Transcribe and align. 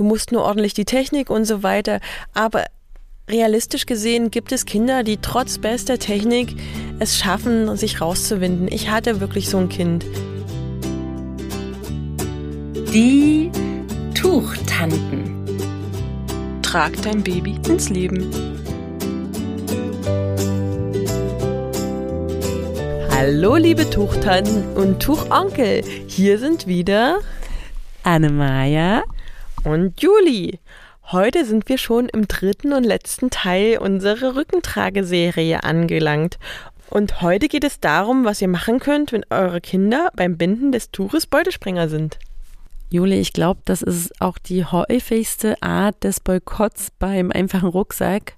du 0.00 0.04
musst 0.04 0.32
nur 0.32 0.44
ordentlich 0.44 0.72
die 0.72 0.86
Technik 0.86 1.28
und 1.28 1.44
so 1.44 1.62
weiter. 1.62 2.00
Aber 2.32 2.64
realistisch 3.28 3.84
gesehen 3.84 4.30
gibt 4.30 4.50
es 4.50 4.64
Kinder, 4.64 5.02
die 5.02 5.18
trotz 5.18 5.58
bester 5.58 5.98
Technik 5.98 6.56
es 7.00 7.18
schaffen, 7.18 7.76
sich 7.76 8.00
rauszuwinden. 8.00 8.66
Ich 8.68 8.88
hatte 8.88 9.20
wirklich 9.20 9.50
so 9.50 9.58
ein 9.58 9.68
Kind. 9.68 10.06
Die 12.94 13.50
Tuchtanten. 14.14 15.36
Trag 16.62 16.92
dein 17.02 17.22
Baby 17.22 17.58
ins 17.68 17.90
Leben. 17.90 18.30
Hallo 23.10 23.56
liebe 23.56 23.90
Tuchtanten 23.90 24.66
und 24.78 25.02
Tuchonkel, 25.02 25.84
hier 26.06 26.38
sind 26.38 26.66
wieder 26.66 27.18
Annemaja 28.02 29.02
und 29.64 30.00
Juli. 30.00 30.58
Heute 31.12 31.44
sind 31.44 31.68
wir 31.68 31.78
schon 31.78 32.08
im 32.08 32.26
dritten 32.28 32.72
und 32.72 32.84
letzten 32.84 33.30
Teil 33.30 33.78
unserer 33.78 34.36
Rückentrageserie 34.36 35.64
angelangt. 35.64 36.38
Und 36.88 37.20
heute 37.20 37.48
geht 37.48 37.64
es 37.64 37.80
darum, 37.80 38.24
was 38.24 38.40
ihr 38.42 38.48
machen 38.48 38.80
könnt, 38.80 39.12
wenn 39.12 39.24
eure 39.30 39.60
Kinder 39.60 40.10
beim 40.16 40.36
Binden 40.36 40.72
des 40.72 40.90
Tuches 40.90 41.26
Beutespringer 41.26 41.88
sind. 41.88 42.18
Juli, 42.90 43.20
ich 43.20 43.32
glaube, 43.32 43.60
das 43.64 43.82
ist 43.82 44.20
auch 44.20 44.38
die 44.38 44.64
häufigste 44.64 45.62
Art 45.62 46.02
des 46.02 46.18
Boykotts 46.20 46.90
beim 46.98 47.30
einfachen 47.30 47.68
Rucksack 47.68 48.34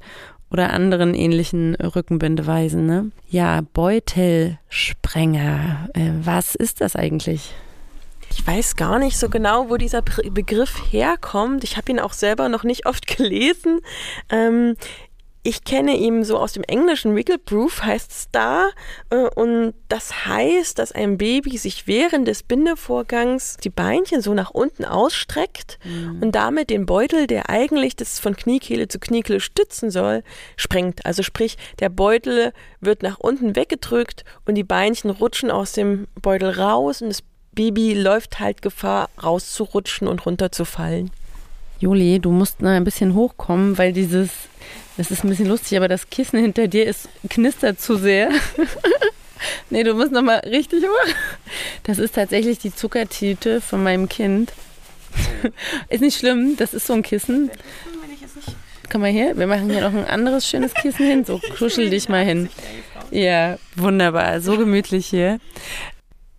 oder 0.50 0.70
anderen 0.70 1.14
ähnlichen 1.14 1.75
Rückenbindeweisen. 1.77 2.84
Ne? 2.84 3.11
Ja, 3.28 3.62
Beutelsprenger. 3.73 5.89
Äh, 5.95 6.11
was 6.23 6.55
ist 6.55 6.83
das 6.83 6.97
eigentlich? 6.97 7.55
Ich 8.34 8.46
weiß 8.46 8.77
gar 8.77 8.98
nicht 8.98 9.18
so 9.18 9.28
genau, 9.28 9.68
wo 9.68 9.77
dieser 9.77 10.00
Begriff 10.00 10.91
herkommt. 10.91 11.64
Ich 11.64 11.77
habe 11.77 11.92
ihn 11.92 12.00
auch 12.00 12.14
selber 12.14 12.48
noch 12.48 12.64
nicht 12.64 12.86
oft 12.86 13.06
gelesen. 13.16 13.80
Ähm, 14.30 14.74
ich 15.45 15.64
kenne 15.64 15.97
ihn 15.97 16.22
so 16.22 16.39
aus 16.39 16.52
dem 16.52 16.62
Englischen, 16.62 17.16
Wiggle 17.16 17.39
Proof 17.39 17.83
heißt 17.83 18.11
es 18.11 18.28
da. 18.30 18.70
Äh, 19.11 19.28
und 19.34 19.74
das 19.89 20.24
heißt, 20.27 20.78
dass 20.78 20.92
ein 20.92 21.19
Baby 21.19 21.58
sich 21.58 21.86
während 21.86 22.27
des 22.27 22.42
Bindevorgangs 22.42 23.56
die 23.56 23.70
Beinchen 23.70 24.22
so 24.22 24.34
nach 24.34 24.50
unten 24.50 24.84
ausstreckt 24.84 25.78
mhm. 25.84 26.22
und 26.22 26.33
damit 26.33 26.70
den 26.70 26.86
Beutel, 26.86 27.27
der 27.27 27.50
eigentlich 27.50 27.96
das 27.96 28.19
von 28.19 28.34
Kniekehle 28.34 28.89
zu 28.89 28.98
Kniekehle 28.98 29.41
stützen 29.41 29.91
soll, 29.91 30.22
sprengt. 30.56 31.05
Also 31.05 31.22
sprich, 31.22 31.58
der 31.80 31.91
Beutel 31.91 32.52
wird 32.80 33.02
nach 33.02 33.19
unten 33.19 33.56
weggedrückt 33.56 34.24
und 34.46 34.55
die 34.55 34.64
Beinchen 34.64 35.11
rutschen 35.11 35.50
aus 35.50 35.72
dem 35.72 36.06
Beutel 36.20 36.50
raus 36.50 37.02
und 37.02 37.08
das 37.08 37.22
Baby 37.55 37.95
läuft 37.95 38.41
halt 38.41 38.62
Gefahr, 38.62 39.11
rauszurutschen 39.22 40.08
und 40.08 40.25
runterzufallen. 40.25 41.11
Juli, 41.78 42.19
du 42.20 42.31
musst 42.31 42.62
noch 42.62 42.70
ein 42.70 42.84
bisschen 42.84 43.14
hochkommen, 43.14 43.77
weil 43.77 43.92
dieses, 43.92 44.31
das 44.97 45.11
ist 45.11 45.25
ein 45.25 45.31
bisschen 45.31 45.48
lustig, 45.48 45.77
aber 45.77 45.89
das 45.89 46.08
Kissen 46.08 46.39
hinter 46.39 46.69
dir 46.69 46.86
ist 46.86 47.08
knistert 47.28 47.80
zu 47.80 47.97
sehr. 47.97 48.30
nee, 49.70 49.83
du 49.83 49.95
musst 49.95 50.12
noch 50.12 50.23
mal 50.23 50.39
richtig 50.39 50.84
hoch. 50.84 51.14
Das 51.83 51.98
ist 51.98 52.14
tatsächlich 52.14 52.58
die 52.58 52.75
Zuckertüte 52.75 53.61
von 53.61 53.83
meinem 53.83 54.08
Kind. 54.08 54.53
ist 55.89 56.00
nicht 56.00 56.19
schlimm, 56.19 56.56
das 56.56 56.73
ist 56.73 56.86
so 56.86 56.95
ein 56.95 57.03
Kissen. 57.03 57.50
Komm 58.91 59.00
mal 59.00 59.11
her, 59.11 59.36
wir 59.36 59.47
machen 59.47 59.69
hier 59.70 59.80
noch 59.80 59.95
ein 59.95 60.06
anderes 60.06 60.47
schönes 60.47 60.73
Kissen 60.75 61.06
hin. 61.06 61.25
So, 61.25 61.41
kuschel 61.58 61.91
dich 61.91 62.08
mal 62.08 62.25
hin. 62.25 62.48
Ja, 63.11 63.58
wunderbar, 63.77 64.41
so 64.41 64.56
gemütlich 64.56 65.06
hier. 65.06 65.39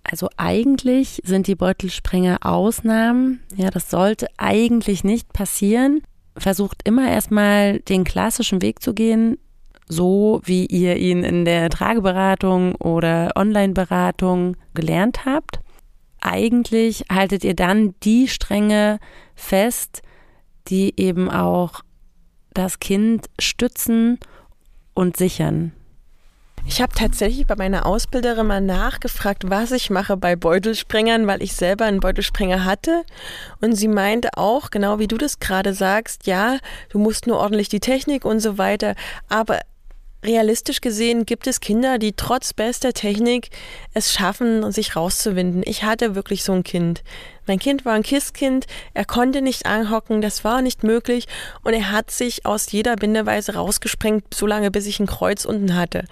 Also 0.04 0.30
eigentlich 0.38 1.22
sind 1.23 1.48
die 1.48 1.56
Beutelsprenger 1.56 2.40
Ausnahmen. 2.42 3.42
Ja, 3.56 3.70
das 3.70 3.90
sollte 3.90 4.28
eigentlich 4.38 5.04
nicht 5.04 5.32
passieren. 5.34 6.02
Versucht 6.38 6.82
immer 6.84 7.09
erstmal 7.09 7.80
den 7.80 8.04
klassischen 8.04 8.62
Weg 8.62 8.81
zu 8.81 8.94
gehen, 8.94 9.38
so 9.88 10.42
wie 10.44 10.66
ihr 10.66 10.98
ihn 10.98 11.24
in 11.24 11.46
der 11.46 11.70
Trageberatung 11.70 12.76
oder 12.76 13.31
Online-Beratung 13.36 14.58
gelernt 14.74 15.25
habt. 15.25 15.59
Eigentlich 16.19 17.06
haltet 17.12 17.44
ihr 17.44 17.56
dann 17.56 17.96
die 18.03 18.28
Stränge 18.28 19.00
fest, 19.36 20.02
die 20.68 20.94
eben 20.97 21.30
auch 21.30 21.81
das 22.53 22.80
Kind 22.80 23.30
stützen 23.40 24.19
und 24.94 25.18
sichern. 25.18 25.74
Ich 26.66 26.81
habe 26.81 26.94
tatsächlich 26.96 27.46
bei 27.46 27.56
meiner 27.56 27.85
Ausbilderin 27.85 28.47
mal 28.47 28.62
nachgefragt, 28.62 29.44
was 29.47 29.72
ich 29.72 29.90
mache 29.90 30.16
bei 30.16 30.35
Beutelsprengern, 30.35 31.28
weil 31.28 31.44
ich 31.44 31.53
selber 31.53 31.85
einen 31.85 32.00
Beutelsprenger 32.00 32.63
hatte. 32.63 33.03
Und 33.62 33.75
sie 33.75 33.90
meinte 33.90 34.29
auch, 34.38 34.72
genau 34.72 34.97
wie 34.97 35.07
du 35.07 35.18
das 35.18 35.40
gerade 35.40 35.74
sagst, 35.74 36.25
ja, 36.25 36.57
du 36.90 37.00
musst 37.00 37.28
nur 37.28 37.38
ordentlich 37.38 37.68
die 37.68 37.81
Technik 37.81 38.24
und 38.24 38.40
so 38.40 38.57
weiter. 38.57 38.96
Aber 39.28 39.59
realistisch 40.24 40.79
gesehen 40.79 41.25
gibt 41.25 41.47
es 41.47 41.59
Kinder, 41.59 41.97
die 41.97 42.13
trotz 42.13 42.53
bester 42.53 42.94
Technik 42.94 43.50
es 43.94 44.13
schaffen, 44.13 44.72
sich 44.72 44.95
rauszuwinden. 44.95 45.63
Ich 45.66 45.84
hatte 45.84 46.16
wirklich 46.16 46.44
so 46.44 46.53
ein 46.53 46.63
Kind. 46.63 47.03
Mein 47.45 47.59
Kind 47.59 47.84
war 47.84 47.94
ein 47.94 48.03
Kisskind, 48.03 48.68
er 48.94 49.03
konnte 49.03 49.41
nicht 49.41 49.66
anhocken, 49.66 50.22
das 50.22 50.45
war 50.45 50.62
nicht 50.62 50.81
möglich 50.84 51.28
und 51.63 51.74
er 51.74 51.91
hat 51.91 52.09
sich 52.09 52.45
aus 52.45 52.72
jeder 52.72 52.95
Bindeweise 52.95 53.56
rausgesprengt, 53.56 54.34
solange 54.34 54.72
bis 54.72 54.88
ich 54.88 55.01
ein 55.01 55.07
Kreuz 55.07 55.44
unten 55.44 55.75
hatte 55.75 56.06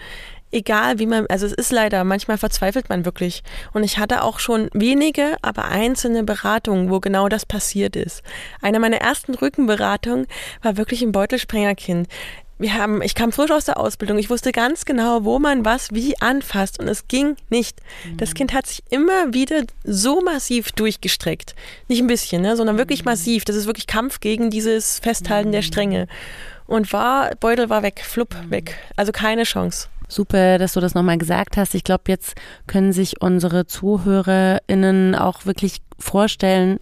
egal 0.52 1.00
wie 1.00 1.06
man, 1.06 1.26
also 1.28 1.46
es 1.46 1.54
ist 1.54 1.72
leider, 1.72 2.04
manchmal 2.04 2.38
verzweifelt 2.38 2.90
man 2.90 3.06
wirklich. 3.06 3.44
Und 3.74 3.84
ich 3.84 3.98
hatte 3.98 4.24
auch 4.24 4.40
schon 4.40 4.70
wenige, 4.74 5.38
aber 5.42 5.66
einzelne 5.66 6.24
Beratungen, 6.24 6.90
wo 6.90 7.00
genau 7.00 7.30
das 7.30 7.46
passiert 7.46 7.96
ist. 7.96 8.24
Eine 8.62 8.80
meiner 8.80 8.98
ersten 8.98 9.34
Rückenberatungen 9.34 10.28
war 10.62 10.78
wirklich 10.78 11.02
ein 11.02 11.12
Beutelsprengerkind. 11.12 12.08
Wir 12.60 12.76
haben, 12.76 13.02
ich 13.02 13.16
kam 13.16 13.32
frisch 13.32 13.50
aus 13.50 13.66
der 13.66 13.80
Ausbildung. 13.80 14.20
Ich 14.20 14.30
wusste 14.30 14.52
ganz 14.52 14.86
genau, 14.86 15.24
wo 15.24 15.40
man 15.40 15.66
was 15.66 15.90
wie 15.94 16.22
anfasst 16.22 16.80
und 16.80 16.88
es 16.88 17.08
ging 17.08 17.36
nicht. 17.50 17.80
Das 18.18 18.30
mhm. 18.30 18.34
Kind 18.36 18.54
hat 18.54 18.68
sich 18.68 18.84
immer 18.92 19.34
wieder 19.34 19.64
so 19.84 20.22
massiv 20.22 20.72
durchgestreckt. 20.72 21.56
Nicht 21.88 22.02
ein 22.02 22.08
bisschen, 22.08 22.44
ne, 22.44 22.56
sondern 22.56 22.78
wirklich 22.78 23.00
mhm. 23.00 23.12
massiv. 23.12 23.46
Das 23.46 23.56
ist 23.56 23.66
wirklich 23.66 23.88
Kampf 23.88 24.20
gegen 24.20 24.52
dieses 24.52 25.00
Festhalten 25.00 25.52
der 25.52 25.62
mhm. 25.62 25.66
Stränge. 25.66 26.08
Und 26.72 26.94
war, 26.94 27.32
Beutel 27.36 27.70
war 27.70 27.84
weg, 27.84 28.02
flupp, 28.02 28.34
weg. 28.48 28.78
Also 28.96 29.12
keine 29.12 29.44
Chance. 29.44 29.90
Super, 30.08 30.58
dass 30.58 30.72
du 30.72 30.80
das 30.80 30.94
nochmal 30.94 31.18
gesagt 31.18 31.58
hast. 31.58 31.76
Ich 31.76 31.84
glaube, 31.84 32.04
jetzt 32.08 32.34
können 32.66 32.94
sich 32.94 33.22
unsere 33.22 33.68
ZuhörerInnen 33.68 35.14
auch 35.16 35.46
wirklich 35.46 35.82
vorstellen, 36.00 36.80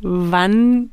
wann 0.00 0.90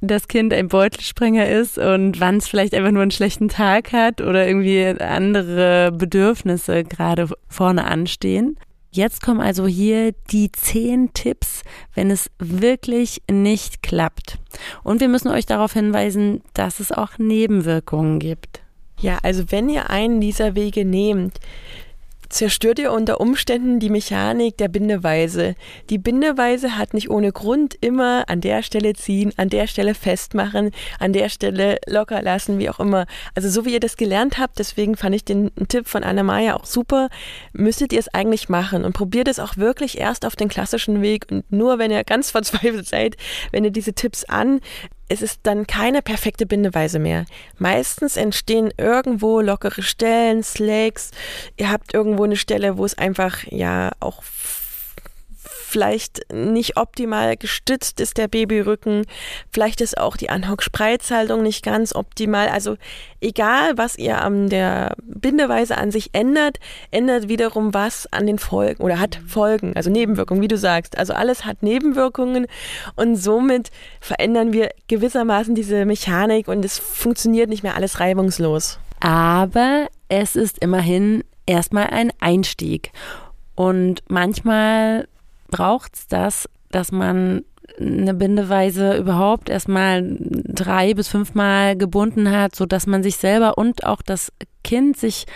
das 0.00 0.28
Kind 0.28 0.52
ein 0.52 0.68
Beutelspringer 0.68 1.48
ist 1.48 1.78
und 1.78 2.20
wann 2.20 2.36
es 2.36 2.46
vielleicht 2.46 2.74
einfach 2.74 2.92
nur 2.92 3.02
einen 3.02 3.10
schlechten 3.10 3.48
Tag 3.48 3.92
hat 3.92 4.20
oder 4.20 4.46
irgendwie 4.46 4.86
andere 4.86 5.90
Bedürfnisse 5.90 6.84
gerade 6.84 7.28
vorne 7.48 7.86
anstehen. 7.86 8.56
Jetzt 8.96 9.20
kommen 9.20 9.42
also 9.42 9.66
hier 9.66 10.12
die 10.30 10.50
zehn 10.50 11.12
Tipps, 11.12 11.64
wenn 11.94 12.10
es 12.10 12.30
wirklich 12.38 13.20
nicht 13.30 13.82
klappt. 13.82 14.38
Und 14.82 15.02
wir 15.02 15.08
müssen 15.08 15.28
euch 15.28 15.44
darauf 15.44 15.74
hinweisen, 15.74 16.40
dass 16.54 16.80
es 16.80 16.92
auch 16.92 17.18
Nebenwirkungen 17.18 18.18
gibt. 18.18 18.62
Ja, 18.98 19.18
also 19.22 19.50
wenn 19.50 19.68
ihr 19.68 19.90
einen 19.90 20.22
dieser 20.22 20.54
Wege 20.54 20.86
nehmt, 20.86 21.40
zerstört 22.28 22.78
ihr 22.78 22.92
unter 22.92 23.20
Umständen 23.20 23.80
die 23.80 23.90
Mechanik 23.90 24.56
der 24.56 24.68
Bindeweise. 24.68 25.54
Die 25.90 25.98
Bindeweise 25.98 26.76
hat 26.76 26.94
nicht 26.94 27.10
ohne 27.10 27.32
Grund 27.32 27.76
immer 27.80 28.28
an 28.28 28.40
der 28.40 28.62
Stelle 28.62 28.94
ziehen, 28.94 29.32
an 29.36 29.48
der 29.48 29.66
Stelle 29.66 29.94
festmachen, 29.94 30.70
an 30.98 31.12
der 31.12 31.28
Stelle 31.28 31.78
locker 31.86 32.22
lassen, 32.22 32.58
wie 32.58 32.70
auch 32.70 32.80
immer. 32.80 33.06
Also 33.34 33.48
so 33.48 33.64
wie 33.64 33.72
ihr 33.72 33.80
das 33.80 33.96
gelernt 33.96 34.38
habt, 34.38 34.58
deswegen 34.58 34.96
fand 34.96 35.14
ich 35.14 35.24
den 35.24 35.50
Tipp 35.68 35.88
von 35.88 36.04
Anna 36.04 36.22
Maya 36.22 36.56
auch 36.56 36.66
super, 36.66 37.08
müsstet 37.52 37.92
ihr 37.92 38.00
es 38.00 38.12
eigentlich 38.12 38.48
machen 38.48 38.84
und 38.84 38.92
probiert 38.92 39.28
es 39.28 39.38
auch 39.38 39.56
wirklich 39.56 39.98
erst 39.98 40.26
auf 40.26 40.36
den 40.36 40.48
klassischen 40.48 41.02
Weg 41.02 41.26
und 41.30 41.50
nur 41.52 41.78
wenn 41.78 41.90
ihr 41.90 42.04
ganz 42.04 42.30
verzweifelt 42.30 42.86
seid, 42.86 43.16
wenn 43.52 43.64
ihr 43.64 43.70
diese 43.70 43.92
Tipps 43.92 44.24
an, 44.24 44.60
es 45.08 45.22
ist 45.22 45.40
dann 45.44 45.66
keine 45.66 46.02
perfekte 46.02 46.46
Bindeweise 46.46 46.98
mehr. 46.98 47.26
Meistens 47.58 48.16
entstehen 48.16 48.72
irgendwo 48.76 49.40
lockere 49.40 49.82
Stellen, 49.82 50.42
Slacks. 50.42 51.10
Ihr 51.56 51.70
habt 51.70 51.94
irgendwo 51.94 52.24
eine 52.24 52.36
Stelle, 52.36 52.76
wo 52.76 52.84
es 52.84 52.98
einfach 52.98 53.44
ja 53.44 53.92
auch 54.00 54.22
vielleicht 55.66 56.32
nicht 56.32 56.76
optimal 56.76 57.36
gestützt 57.36 58.00
ist 58.00 58.16
der 58.18 58.28
Babyrücken, 58.28 59.04
vielleicht 59.50 59.80
ist 59.80 59.98
auch 59.98 60.16
die 60.16 60.30
Anhock-Spreizhaltung 60.30 61.42
nicht 61.42 61.64
ganz 61.64 61.94
optimal. 61.94 62.48
Also 62.48 62.76
egal, 63.20 63.76
was 63.76 63.96
ihr 63.96 64.22
an 64.22 64.48
der 64.48 64.94
Bindeweise 65.02 65.76
an 65.76 65.90
sich 65.90 66.10
ändert, 66.12 66.58
ändert 66.90 67.28
wiederum 67.28 67.74
was 67.74 68.10
an 68.12 68.26
den 68.26 68.38
Folgen 68.38 68.82
oder 68.82 69.00
hat 69.00 69.20
Folgen, 69.26 69.74
also 69.76 69.90
Nebenwirkungen, 69.90 70.42
wie 70.42 70.48
du 70.48 70.56
sagst. 70.56 70.96
Also 70.96 71.12
alles 71.12 71.44
hat 71.44 71.62
Nebenwirkungen 71.62 72.46
und 72.94 73.16
somit 73.16 73.70
verändern 74.00 74.52
wir 74.52 74.70
gewissermaßen 74.88 75.54
diese 75.54 75.84
Mechanik 75.84 76.48
und 76.48 76.64
es 76.64 76.78
funktioniert 76.78 77.48
nicht 77.48 77.62
mehr 77.62 77.74
alles 77.74 77.98
reibungslos. 77.98 78.78
Aber 79.00 79.88
es 80.08 80.36
ist 80.36 80.58
immerhin 80.58 81.24
erstmal 81.46 81.88
ein 81.88 82.12
Einstieg. 82.20 82.92
Und 83.54 84.02
manchmal 84.08 85.08
braucht 85.48 85.94
es 85.94 86.06
das, 86.06 86.48
dass 86.70 86.92
man 86.92 87.44
eine 87.80 88.14
Bindeweise 88.14 88.96
überhaupt 88.96 89.48
erstmal 89.48 90.16
drei 90.18 90.94
bis 90.94 91.08
fünfmal 91.08 91.76
gebunden 91.76 92.30
hat, 92.30 92.54
sodass 92.54 92.86
man 92.86 93.02
sich 93.02 93.16
selber 93.16 93.58
und 93.58 93.84
auch 93.84 94.02
das 94.02 94.32
Kind 94.64 94.96
sich 94.96 95.26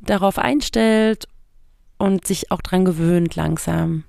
darauf 0.00 0.38
einstellt 0.38 1.26
und 1.98 2.26
sich 2.26 2.50
auch 2.50 2.62
dran 2.62 2.84
gewöhnt 2.84 3.36
langsam. 3.36 4.04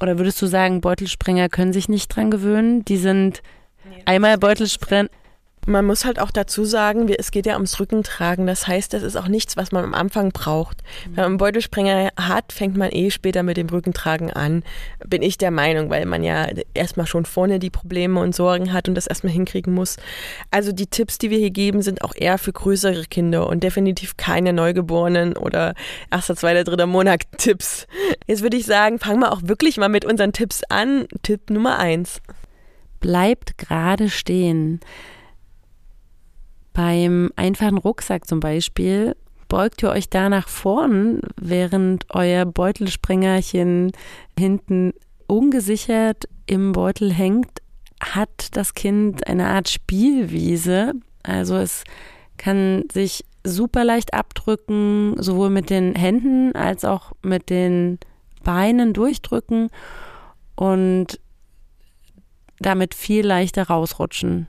Oder 0.00 0.18
würdest 0.18 0.40
du 0.40 0.46
sagen, 0.46 0.80
Beutelspringer 0.80 1.48
können 1.48 1.72
sich 1.72 1.88
nicht 1.88 2.08
dran 2.14 2.30
gewöhnen? 2.30 2.84
Die 2.84 2.96
sind 2.96 3.42
einmal 4.04 4.38
Beutelspringer. 4.38 5.08
Man 5.68 5.84
muss 5.84 6.06
halt 6.06 6.18
auch 6.18 6.30
dazu 6.30 6.64
sagen, 6.64 7.10
es 7.10 7.30
geht 7.30 7.44
ja 7.44 7.52
ums 7.54 7.78
Rückentragen. 7.78 8.46
Das 8.46 8.66
heißt, 8.66 8.94
das 8.94 9.02
ist 9.02 9.16
auch 9.16 9.28
nichts, 9.28 9.58
was 9.58 9.70
man 9.70 9.84
am 9.84 9.92
Anfang 9.92 10.32
braucht. 10.32 10.82
Mhm. 10.82 11.10
Wenn 11.10 11.16
man 11.16 11.24
einen 11.26 11.36
Beutelspringer 11.36 12.08
hat, 12.16 12.54
fängt 12.54 12.78
man 12.78 12.90
eh 12.90 13.10
später 13.10 13.42
mit 13.42 13.58
dem 13.58 13.68
Rückentragen 13.68 14.32
an. 14.32 14.62
Bin 15.06 15.20
ich 15.20 15.36
der 15.36 15.50
Meinung, 15.50 15.90
weil 15.90 16.06
man 16.06 16.24
ja 16.24 16.46
erstmal 16.72 17.06
schon 17.06 17.26
vorne 17.26 17.58
die 17.58 17.68
Probleme 17.68 18.18
und 18.18 18.34
Sorgen 18.34 18.72
hat 18.72 18.88
und 18.88 18.94
das 18.94 19.06
erstmal 19.06 19.34
hinkriegen 19.34 19.74
muss. 19.74 19.98
Also 20.50 20.72
die 20.72 20.86
Tipps, 20.86 21.18
die 21.18 21.28
wir 21.28 21.38
hier 21.38 21.50
geben, 21.50 21.82
sind 21.82 22.00
auch 22.00 22.14
eher 22.16 22.38
für 22.38 22.52
größere 22.52 23.04
Kinder 23.04 23.46
und 23.46 23.62
definitiv 23.62 24.16
keine 24.16 24.54
Neugeborenen 24.54 25.36
oder 25.36 25.74
erster, 26.10 26.34
zweiter, 26.34 26.64
dritter 26.64 26.86
Monat 26.86 27.24
Tipps. 27.36 27.86
Jetzt 28.26 28.42
würde 28.42 28.56
ich 28.56 28.64
sagen, 28.64 28.98
fangen 28.98 29.20
wir 29.20 29.32
auch 29.32 29.42
wirklich 29.44 29.76
mal 29.76 29.90
mit 29.90 30.06
unseren 30.06 30.32
Tipps 30.32 30.62
an. 30.70 31.06
Tipp 31.22 31.50
Nummer 31.50 31.78
eins. 31.78 32.22
Bleibt 33.00 33.58
gerade 33.58 34.08
stehen. 34.08 34.80
Beim 36.78 37.32
einfachen 37.34 37.76
Rucksack 37.76 38.28
zum 38.28 38.38
Beispiel 38.38 39.16
beugt 39.48 39.82
ihr 39.82 39.90
euch 39.90 40.10
da 40.10 40.28
nach 40.28 40.46
vorn, 40.46 41.22
während 41.34 42.06
euer 42.10 42.44
Beutelspringerchen 42.46 43.90
hinten 44.38 44.92
ungesichert 45.26 46.28
im 46.46 46.70
Beutel 46.70 47.12
hängt, 47.12 47.50
hat 48.00 48.56
das 48.56 48.74
Kind 48.74 49.26
eine 49.26 49.48
Art 49.48 49.68
Spielwiese. 49.68 50.92
Also 51.24 51.56
es 51.56 51.82
kann 52.36 52.84
sich 52.92 53.24
super 53.42 53.82
leicht 53.82 54.14
abdrücken, 54.14 55.20
sowohl 55.20 55.50
mit 55.50 55.70
den 55.70 55.96
Händen 55.96 56.54
als 56.54 56.84
auch 56.84 57.10
mit 57.22 57.50
den 57.50 57.98
Beinen 58.44 58.92
durchdrücken 58.92 59.68
und 60.54 61.18
damit 62.60 62.94
viel 62.94 63.26
leichter 63.26 63.66
rausrutschen. 63.66 64.46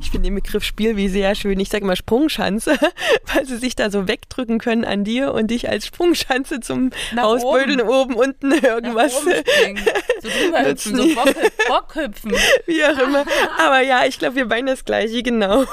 Ich 0.00 0.10
finde 0.10 0.28
den 0.28 0.34
Begriff 0.34 0.64
Spielwiese 0.64 1.18
sehr 1.18 1.34
schön. 1.34 1.58
Ich 1.58 1.68
sage 1.68 1.84
mal 1.84 1.96
Sprungschanze, 1.96 2.78
weil 3.34 3.44
sie 3.44 3.56
sich 3.56 3.74
da 3.74 3.90
so 3.90 4.06
wegdrücken 4.06 4.58
können 4.58 4.84
an 4.84 5.04
dir 5.04 5.34
und 5.34 5.50
dich 5.50 5.68
als 5.68 5.86
Sprungschanze 5.86 6.60
zum 6.60 6.90
Nach 7.12 7.24
Ausbödeln 7.24 7.80
oben. 7.80 8.14
oben, 8.14 8.14
unten 8.14 8.52
irgendwas. 8.52 9.20
So 10.20 10.28
drüber 10.28 10.64
hüpfen, 10.64 10.96
so 10.96 11.08
Bockhüpfen. 11.68 12.32
Wie 12.66 12.84
auch 12.84 12.98
immer. 12.98 13.24
Aber 13.58 13.80
ja, 13.80 14.04
ich 14.04 14.18
glaube, 14.18 14.34
wir 14.34 14.46
meinen 14.46 14.66
das 14.66 14.84
Gleiche, 14.84 15.22
genau. 15.22 15.64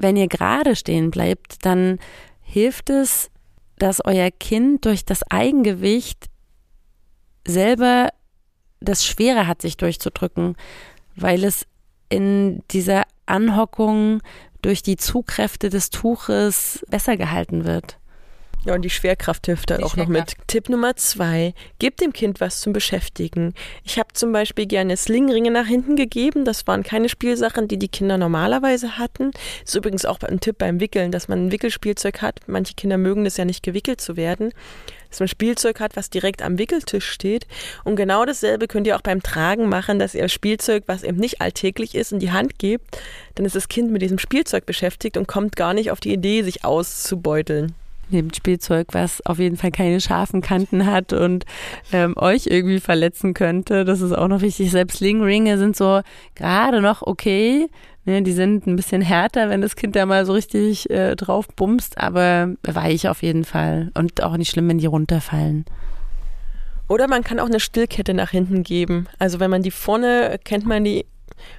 Wenn 0.00 0.16
ihr 0.16 0.28
gerade 0.28 0.76
stehen 0.76 1.10
bleibt, 1.10 1.64
dann 1.64 1.98
hilft 2.42 2.90
es, 2.90 3.30
dass 3.78 4.04
euer 4.04 4.30
Kind 4.30 4.84
durch 4.84 5.04
das 5.04 5.22
Eigengewicht 5.30 6.26
selber 7.46 8.10
das 8.80 9.04
Schwere 9.06 9.46
hat, 9.46 9.62
sich 9.62 9.76
durchzudrücken, 9.76 10.56
weil 11.16 11.44
es 11.44 11.66
in 12.08 12.62
dieser 12.70 13.04
Anhockung 13.26 14.22
durch 14.62 14.82
die 14.82 14.96
Zugkräfte 14.96 15.68
des 15.68 15.90
Tuches 15.90 16.84
besser 16.90 17.16
gehalten 17.16 17.64
wird. 17.64 17.98
Ja, 18.64 18.74
und 18.74 18.82
die 18.82 18.90
Schwerkraft 18.90 19.46
hilft 19.46 19.70
da 19.70 19.78
auch 19.78 19.96
noch 19.96 20.08
mit. 20.08 20.34
Tipp 20.48 20.68
Nummer 20.68 20.96
zwei, 20.96 21.54
gebt 21.78 22.00
dem 22.00 22.12
Kind 22.12 22.40
was 22.40 22.60
zum 22.60 22.72
Beschäftigen. 22.72 23.54
Ich 23.84 23.98
habe 23.98 24.12
zum 24.14 24.32
Beispiel 24.32 24.66
gerne 24.66 24.96
Slingringe 24.96 25.50
nach 25.50 25.66
hinten 25.66 25.94
gegeben. 25.94 26.44
Das 26.44 26.66
waren 26.66 26.82
keine 26.82 27.08
Spielsachen, 27.08 27.68
die 27.68 27.78
die 27.78 27.88
Kinder 27.88 28.18
normalerweise 28.18 28.98
hatten. 28.98 29.30
Ist 29.64 29.76
übrigens 29.76 30.04
auch 30.04 30.18
ein 30.20 30.40
Tipp 30.40 30.58
beim 30.58 30.80
Wickeln, 30.80 31.12
dass 31.12 31.28
man 31.28 31.46
ein 31.46 31.52
Wickelspielzeug 31.52 32.20
hat. 32.20 32.40
Manche 32.46 32.74
Kinder 32.74 32.98
mögen 32.98 33.24
das 33.24 33.36
ja 33.36 33.44
nicht 33.44 33.62
gewickelt 33.62 34.00
zu 34.00 34.16
werden 34.16 34.52
dass 35.08 35.20
man 35.20 35.28
Spielzeug 35.28 35.80
hat, 35.80 35.96
was 35.96 36.10
direkt 36.10 36.42
am 36.42 36.58
Wickeltisch 36.58 37.08
steht. 37.10 37.46
Und 37.84 37.96
genau 37.96 38.24
dasselbe 38.24 38.68
könnt 38.68 38.86
ihr 38.86 38.96
auch 38.96 39.02
beim 39.02 39.22
Tragen 39.22 39.68
machen, 39.68 39.98
dass 39.98 40.14
ihr 40.14 40.28
Spielzeug, 40.28 40.84
was 40.86 41.02
eben 41.02 41.18
nicht 41.18 41.40
alltäglich 41.40 41.94
ist, 41.94 42.12
in 42.12 42.18
die 42.18 42.32
Hand 42.32 42.58
gebt. 42.58 42.98
Dann 43.34 43.46
ist 43.46 43.56
das 43.56 43.68
Kind 43.68 43.90
mit 43.90 44.02
diesem 44.02 44.18
Spielzeug 44.18 44.66
beschäftigt 44.66 45.16
und 45.16 45.28
kommt 45.28 45.56
gar 45.56 45.74
nicht 45.74 45.90
auf 45.90 46.00
die 46.00 46.12
Idee, 46.12 46.42
sich 46.42 46.64
auszubeuteln 46.64 47.74
nehmt 48.10 48.36
Spielzeug, 48.36 48.88
was 48.92 49.24
auf 49.26 49.38
jeden 49.38 49.56
Fall 49.56 49.70
keine 49.70 50.00
scharfen 50.00 50.40
Kanten 50.40 50.86
hat 50.86 51.12
und 51.12 51.44
ähm, 51.92 52.14
euch 52.16 52.46
irgendwie 52.46 52.80
verletzen 52.80 53.34
könnte. 53.34 53.84
Das 53.84 54.00
ist 54.00 54.12
auch 54.12 54.28
noch 54.28 54.40
wichtig. 54.40 54.70
Selbst 54.70 54.98
Slingringe 54.98 55.58
sind 55.58 55.76
so 55.76 56.00
gerade 56.34 56.80
noch 56.80 57.02
okay, 57.02 57.68
Ne, 58.08 58.22
die 58.22 58.32
sind 58.32 58.66
ein 58.66 58.74
bisschen 58.74 59.02
härter, 59.02 59.50
wenn 59.50 59.60
das 59.60 59.76
Kind 59.76 59.94
da 59.94 60.06
mal 60.06 60.24
so 60.24 60.32
richtig 60.32 60.88
äh, 60.88 61.14
drauf 61.14 61.46
bumst, 61.48 61.98
aber 61.98 62.54
weich 62.62 63.06
auf 63.06 63.22
jeden 63.22 63.44
Fall. 63.44 63.90
Und 63.92 64.22
auch 64.22 64.38
nicht 64.38 64.48
schlimm, 64.48 64.66
wenn 64.66 64.78
die 64.78 64.86
runterfallen. 64.86 65.66
Oder 66.88 67.06
man 67.06 67.22
kann 67.22 67.38
auch 67.38 67.48
eine 67.48 67.60
Stillkette 67.60 68.14
nach 68.14 68.30
hinten 68.30 68.62
geben. 68.62 69.08
Also 69.18 69.40
wenn 69.40 69.50
man 69.50 69.62
die 69.62 69.70
vorne, 69.70 70.40
kennt 70.42 70.64
man 70.64 70.84
die, 70.84 71.04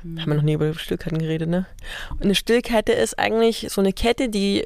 hm. 0.01 0.19
haben 0.19 0.27
wir 0.31 0.37
noch 0.37 0.41
nie 0.41 0.53
über 0.53 0.73
Stillketten 0.73 1.19
geredet, 1.19 1.49
ne? 1.49 1.67
Und 2.09 2.23
eine 2.23 2.33
Stillkette 2.33 2.93
ist 2.93 3.19
eigentlich 3.19 3.67
so 3.69 3.79
eine 3.79 3.93
Kette, 3.93 4.27
die 4.27 4.65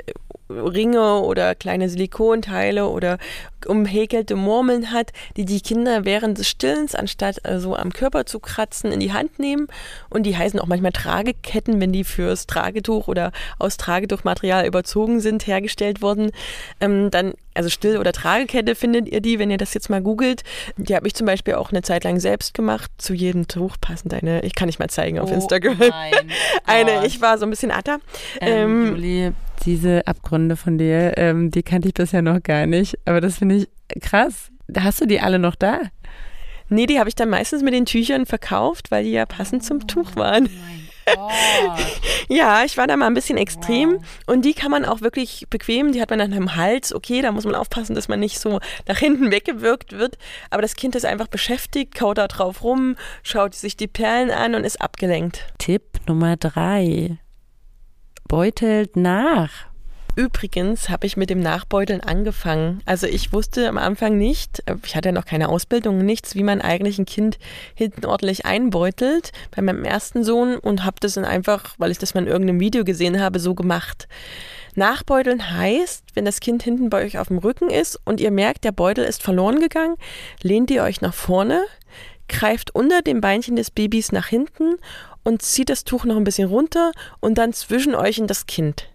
Ringe 0.58 1.20
oder 1.22 1.56
kleine 1.56 1.90
Silikonteile 1.90 2.88
oder 2.88 3.18
umhäkelte 3.66 4.36
Murmeln 4.36 4.92
hat, 4.92 5.12
die 5.38 5.46
die 5.46 5.62
Kinder 5.62 6.06
während 6.06 6.38
des 6.38 6.50
Stillens, 6.50 6.96
anstatt 6.96 7.46
also 7.46 7.76
am 7.76 7.92
Körper 7.92 8.26
zu 8.26 8.40
kratzen, 8.40 8.92
in 8.92 9.00
die 9.00 9.14
Hand 9.14 9.40
nehmen. 9.40 9.68
Und 10.10 10.24
die 10.24 10.38
heißen 10.38 10.60
auch 10.60 10.68
manchmal 10.68 10.92
Trageketten, 10.92 11.80
wenn 11.80 11.94
die 11.94 12.04
fürs 12.04 12.48
Tragetuch 12.48 13.08
oder 13.08 13.32
aus 13.60 13.78
Tragetuchmaterial 13.78 14.66
überzogen 14.66 15.20
sind, 15.20 15.48
hergestellt 15.48 16.02
wurden. 16.02 16.32
Ähm, 16.80 17.10
dann, 17.12 17.34
also 17.54 17.70
Still- 17.70 17.98
oder 17.98 18.12
Tragekette 18.12 18.76
findet 18.76 19.08
ihr 19.10 19.22
die, 19.22 19.40
wenn 19.40 19.52
ihr 19.52 19.58
das 19.58 19.74
jetzt 19.74 19.90
mal 19.90 20.02
googelt. 20.02 20.44
Die 20.78 20.96
habe 20.96 21.08
ich 21.08 21.14
zum 21.14 21.28
Beispiel 21.28 21.56
auch 21.56 21.72
eine 21.72 21.82
Zeit 21.82 22.04
lang 22.04 22.20
selbst 22.20 22.54
gemacht. 22.54 22.92
Zu 22.98 23.14
jedem 23.14 23.48
Tuch 23.48 23.78
passend 23.80 24.14
eine, 24.14 24.44
ich 24.44 24.56
kann 24.56 24.68
nicht 24.68 24.80
mal 24.80 24.90
zeigen 24.90 25.20
auf 25.20 25.32
oh 25.32 25.34
Instagram. 25.34 25.78
eine, 26.66 27.06
ich 27.06 27.22
war 27.22 27.38
so 27.38 27.46
ein 27.46 27.50
bisschen 27.50 27.72
atter. 27.72 28.00
Ähm, 28.42 28.88
ähm, 28.88 28.88
Julie, 28.96 29.34
diese 29.66 30.06
Abgründe 30.08 30.56
von 30.56 30.78
dir, 30.78 31.18
ähm, 31.18 31.52
die 31.52 31.64
kannte 31.64 31.88
ich 31.88 31.94
bisher 31.94 32.22
noch 32.22 32.42
gar 32.42 32.66
nicht. 32.66 32.98
Aber 33.06 33.22
das 33.22 33.38
finde 33.38 33.56
ich 33.56 33.68
krass. 34.02 34.52
Hast 34.78 35.02
du 35.02 35.06
die 35.06 35.20
alle 35.20 35.40
noch 35.40 35.56
da? 35.56 35.80
Nee, 36.70 36.86
die 36.86 37.00
habe 37.00 37.10
ich 37.10 37.16
dann 37.16 37.30
meistens 37.30 37.62
mit 37.62 37.74
den 37.74 37.86
Tüchern 37.86 38.26
verkauft, 38.26 38.90
weil 38.90 39.04
die 39.04 39.12
ja 39.12 39.26
passend 39.26 39.64
zum 39.64 39.86
Tuch 39.86 40.16
waren. 40.16 40.48
Oh 40.48 40.83
ja, 42.30 42.64
ich 42.64 42.78
war 42.78 42.88
da 42.88 42.96
mal 42.96 43.08
ein 43.08 43.14
bisschen 43.14 43.38
extrem 43.38 43.94
wow. 43.94 44.04
und 44.28 44.46
die 44.46 44.54
kann 44.54 44.72
man 44.72 44.86
auch 44.86 45.02
wirklich 45.02 45.46
bequem, 45.50 45.92
die 45.92 46.02
hat 46.02 46.10
man 46.10 46.20
dann 46.20 46.34
am 46.34 46.56
Hals, 46.56 46.94
okay, 46.94 47.22
da 47.22 47.32
muss 47.32 47.46
man 47.46 47.56
aufpassen, 47.56 47.96
dass 47.96 48.08
man 48.08 48.20
nicht 48.20 48.40
so 48.40 48.60
nach 48.88 48.98
hinten 48.98 49.32
weggewirkt 49.32 49.94
wird, 49.94 50.18
aber 50.50 50.62
das 50.62 50.76
Kind 50.76 50.96
ist 50.96 51.06
einfach 51.06 51.28
beschäftigt, 51.28 51.96
kaut 51.96 52.18
da 52.18 52.28
drauf 52.28 52.64
rum, 52.64 52.96
schaut 53.24 53.56
sich 53.56 53.78
die 53.78 53.88
Perlen 53.88 54.32
an 54.32 54.56
und 54.56 54.64
ist 54.64 54.82
abgelenkt. 54.82 55.46
Tipp 55.58 55.84
Nummer 56.08 56.38
drei 56.38 57.18
beutelt 58.28 58.96
nach. 58.96 59.73
Übrigens 60.16 60.90
habe 60.90 61.08
ich 61.08 61.18
mit 61.18 61.32
dem 61.32 61.40
Nachbeuteln 61.40 62.02
angefangen. 62.02 62.82
Also 62.86 63.08
ich 63.08 63.34
wusste 63.34 63.68
am 63.68 63.80
Anfang 63.80 64.16
nicht, 64.16 64.64
ich 64.86 64.96
hatte 64.96 65.10
ja 65.10 65.12
noch 65.12 65.26
keine 65.26 65.50
Ausbildung, 65.50 65.98
nichts, 66.06 66.36
wie 66.36 66.44
man 66.44 66.62
eigentlich 66.62 67.00
ein 67.00 67.06
Kind 67.06 67.40
hinten 67.74 68.06
ordentlich 68.06 68.46
einbeutelt 68.46 69.32
bei 69.56 69.64
meinem 69.64 69.84
ersten 69.84 70.24
Sohn 70.24 70.58
und 70.58 70.86
habe 70.86 70.98
das 71.00 71.14
dann 71.14 71.26
einfach, 71.26 71.74
weil 71.80 71.90
ich 71.90 71.98
das 71.98 72.14
mal 72.14 72.22
in 72.22 72.28
irgendeinem 72.28 72.60
Video 72.60 72.84
gesehen 72.84 73.20
habe, 73.20 73.40
so 73.40 73.56
gemacht. 73.56 74.08
Nachbeuteln 74.76 75.52
heißt, 75.52 76.04
wenn 76.14 76.26
das 76.26 76.40
Kind 76.40 76.62
hinten 76.62 76.92
bei 76.92 77.04
euch 77.04 77.18
auf 77.18 77.30
dem 77.30 77.40
Rücken 77.40 77.72
ist 77.72 78.00
und 78.06 78.22
ihr 78.22 78.32
merkt, 78.32 78.66
der 78.66 78.72
Beutel 78.72 79.06
ist 79.06 79.24
verloren 79.24 79.60
gegangen, 79.60 79.96
lehnt 80.44 80.70
ihr 80.70 80.84
euch 80.84 81.02
nach 81.02 81.14
vorne, 81.16 81.64
greift 82.28 82.76
unter 82.76 83.02
dem 83.02 83.20
Beinchen 83.20 83.56
des 83.56 83.72
Babys 83.72 84.12
nach 84.12 84.28
hinten 84.28 84.76
und 85.24 85.42
zieht 85.42 85.70
das 85.70 85.86
Tuch 85.86 86.06
noch 86.06 86.18
ein 86.18 86.24
bisschen 86.24 86.50
runter 86.50 86.92
und 87.20 87.40
dann 87.40 87.54
zwischen 87.54 87.96
euch 87.96 88.20
in 88.20 88.28
das 88.28 88.46
Kind. 88.46 88.88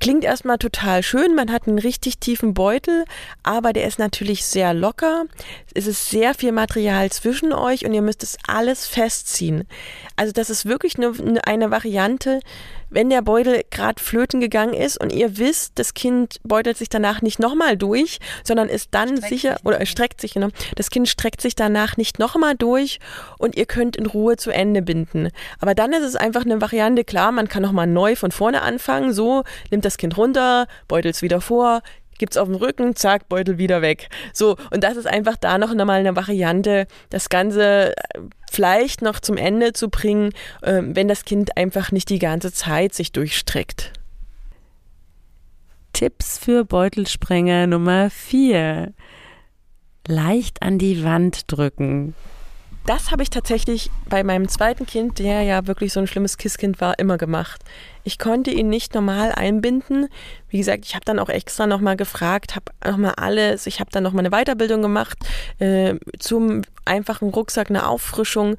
Klingt 0.00 0.24
erstmal 0.24 0.58
total 0.58 1.02
schön, 1.02 1.34
man 1.34 1.52
hat 1.52 1.68
einen 1.68 1.78
richtig 1.78 2.18
tiefen 2.18 2.52
Beutel, 2.52 3.04
aber 3.42 3.72
der 3.72 3.86
ist 3.86 3.98
natürlich 3.98 4.44
sehr 4.44 4.74
locker. 4.74 5.24
Es 5.72 5.86
ist 5.86 6.10
sehr 6.10 6.34
viel 6.34 6.52
Material 6.52 7.10
zwischen 7.10 7.52
euch 7.52 7.86
und 7.86 7.94
ihr 7.94 8.02
müsst 8.02 8.22
es 8.22 8.36
alles 8.46 8.86
festziehen. 8.86 9.66
Also 10.16 10.32
das 10.32 10.50
ist 10.50 10.66
wirklich 10.66 10.96
eine, 10.96 11.12
eine 11.46 11.70
Variante, 11.70 12.40
wenn 12.94 13.10
der 13.10 13.22
Beutel 13.22 13.62
gerade 13.70 14.00
flöten 14.00 14.40
gegangen 14.40 14.72
ist 14.72 15.00
und 15.00 15.12
ihr 15.12 15.36
wisst, 15.36 15.72
das 15.78 15.94
Kind 15.94 16.36
beutelt 16.44 16.76
sich 16.76 16.88
danach 16.88 17.22
nicht 17.22 17.40
nochmal 17.40 17.76
durch, 17.76 18.18
sondern 18.44 18.68
ist 18.68 18.88
dann 18.92 19.16
streckt 19.16 19.28
sicher 19.28 19.56
oder 19.64 19.84
streckt 19.84 20.20
sich, 20.20 20.34
genau, 20.34 20.48
das 20.76 20.90
Kind 20.90 21.08
streckt 21.08 21.40
sich 21.40 21.56
danach 21.56 21.96
nicht 21.96 22.20
nochmal 22.20 22.54
durch 22.54 23.00
und 23.38 23.56
ihr 23.56 23.66
könnt 23.66 23.96
in 23.96 24.06
Ruhe 24.06 24.36
zu 24.36 24.50
Ende 24.50 24.80
binden. 24.80 25.30
Aber 25.58 25.74
dann 25.74 25.92
ist 25.92 26.04
es 26.04 26.14
einfach 26.14 26.44
eine 26.44 26.60
Variante, 26.60 27.04
klar, 27.04 27.32
man 27.32 27.48
kann 27.48 27.62
nochmal 27.62 27.88
neu 27.88 28.14
von 28.14 28.30
vorne 28.30 28.62
anfangen, 28.62 29.12
so 29.12 29.42
nimmt 29.70 29.84
das 29.84 29.96
Kind 29.96 30.16
runter, 30.16 30.68
beutelt 30.86 31.16
es 31.16 31.22
wieder 31.22 31.40
vor, 31.40 31.82
gibt's 32.18 32.36
auf 32.36 32.48
dem 32.48 32.56
Rücken, 32.56 32.96
zack, 32.96 33.28
Beutel 33.28 33.58
wieder 33.58 33.82
weg. 33.82 34.08
So, 34.32 34.56
und 34.70 34.84
das 34.84 34.96
ist 34.96 35.06
einfach 35.06 35.36
da 35.36 35.58
noch 35.58 35.70
einmal 35.70 36.00
eine 36.00 36.16
Variante, 36.16 36.86
das 37.10 37.28
Ganze 37.28 37.96
äh, 37.96 38.20
vielleicht 38.50 39.02
noch 39.02 39.20
zum 39.20 39.36
Ende 39.36 39.72
zu 39.72 39.88
bringen, 39.88 40.32
äh, 40.62 40.82
wenn 40.82 41.08
das 41.08 41.24
Kind 41.24 41.56
einfach 41.56 41.92
nicht 41.92 42.10
die 42.10 42.18
ganze 42.18 42.52
Zeit 42.52 42.94
sich 42.94 43.12
durchstreckt. 43.12 43.92
Tipps 45.92 46.38
für 46.38 46.64
Beutelsprenger 46.64 47.66
Nummer 47.66 48.10
4. 48.10 48.92
Leicht 50.06 50.62
an 50.62 50.78
die 50.78 51.04
Wand 51.04 51.50
drücken 51.50 52.14
das 52.86 53.10
habe 53.10 53.22
ich 53.22 53.30
tatsächlich 53.30 53.90
bei 54.08 54.22
meinem 54.22 54.48
zweiten 54.48 54.86
Kind, 54.86 55.18
der 55.18 55.42
ja 55.42 55.66
wirklich 55.66 55.92
so 55.92 56.00
ein 56.00 56.06
schlimmes 56.06 56.36
Kisskind 56.36 56.80
war, 56.80 56.98
immer 56.98 57.16
gemacht. 57.16 57.62
Ich 58.04 58.18
konnte 58.18 58.50
ihn 58.50 58.68
nicht 58.68 58.94
normal 58.94 59.32
einbinden. 59.32 60.08
Wie 60.48 60.58
gesagt, 60.58 60.84
ich 60.84 60.94
habe 60.94 61.04
dann 61.04 61.18
auch 61.18 61.30
extra 61.30 61.66
nochmal 61.66 61.96
gefragt, 61.96 62.54
habe 62.54 62.72
nochmal 62.84 63.14
alles, 63.16 63.66
ich 63.66 63.80
habe 63.80 63.90
dann 63.90 64.04
nochmal 64.04 64.24
eine 64.24 64.30
Weiterbildung 64.30 64.82
gemacht 64.82 65.18
äh, 65.58 65.94
zum 66.18 66.62
einfachen 66.84 67.30
Rucksack, 67.30 67.70
eine 67.70 67.88
Auffrischung, 67.88 68.50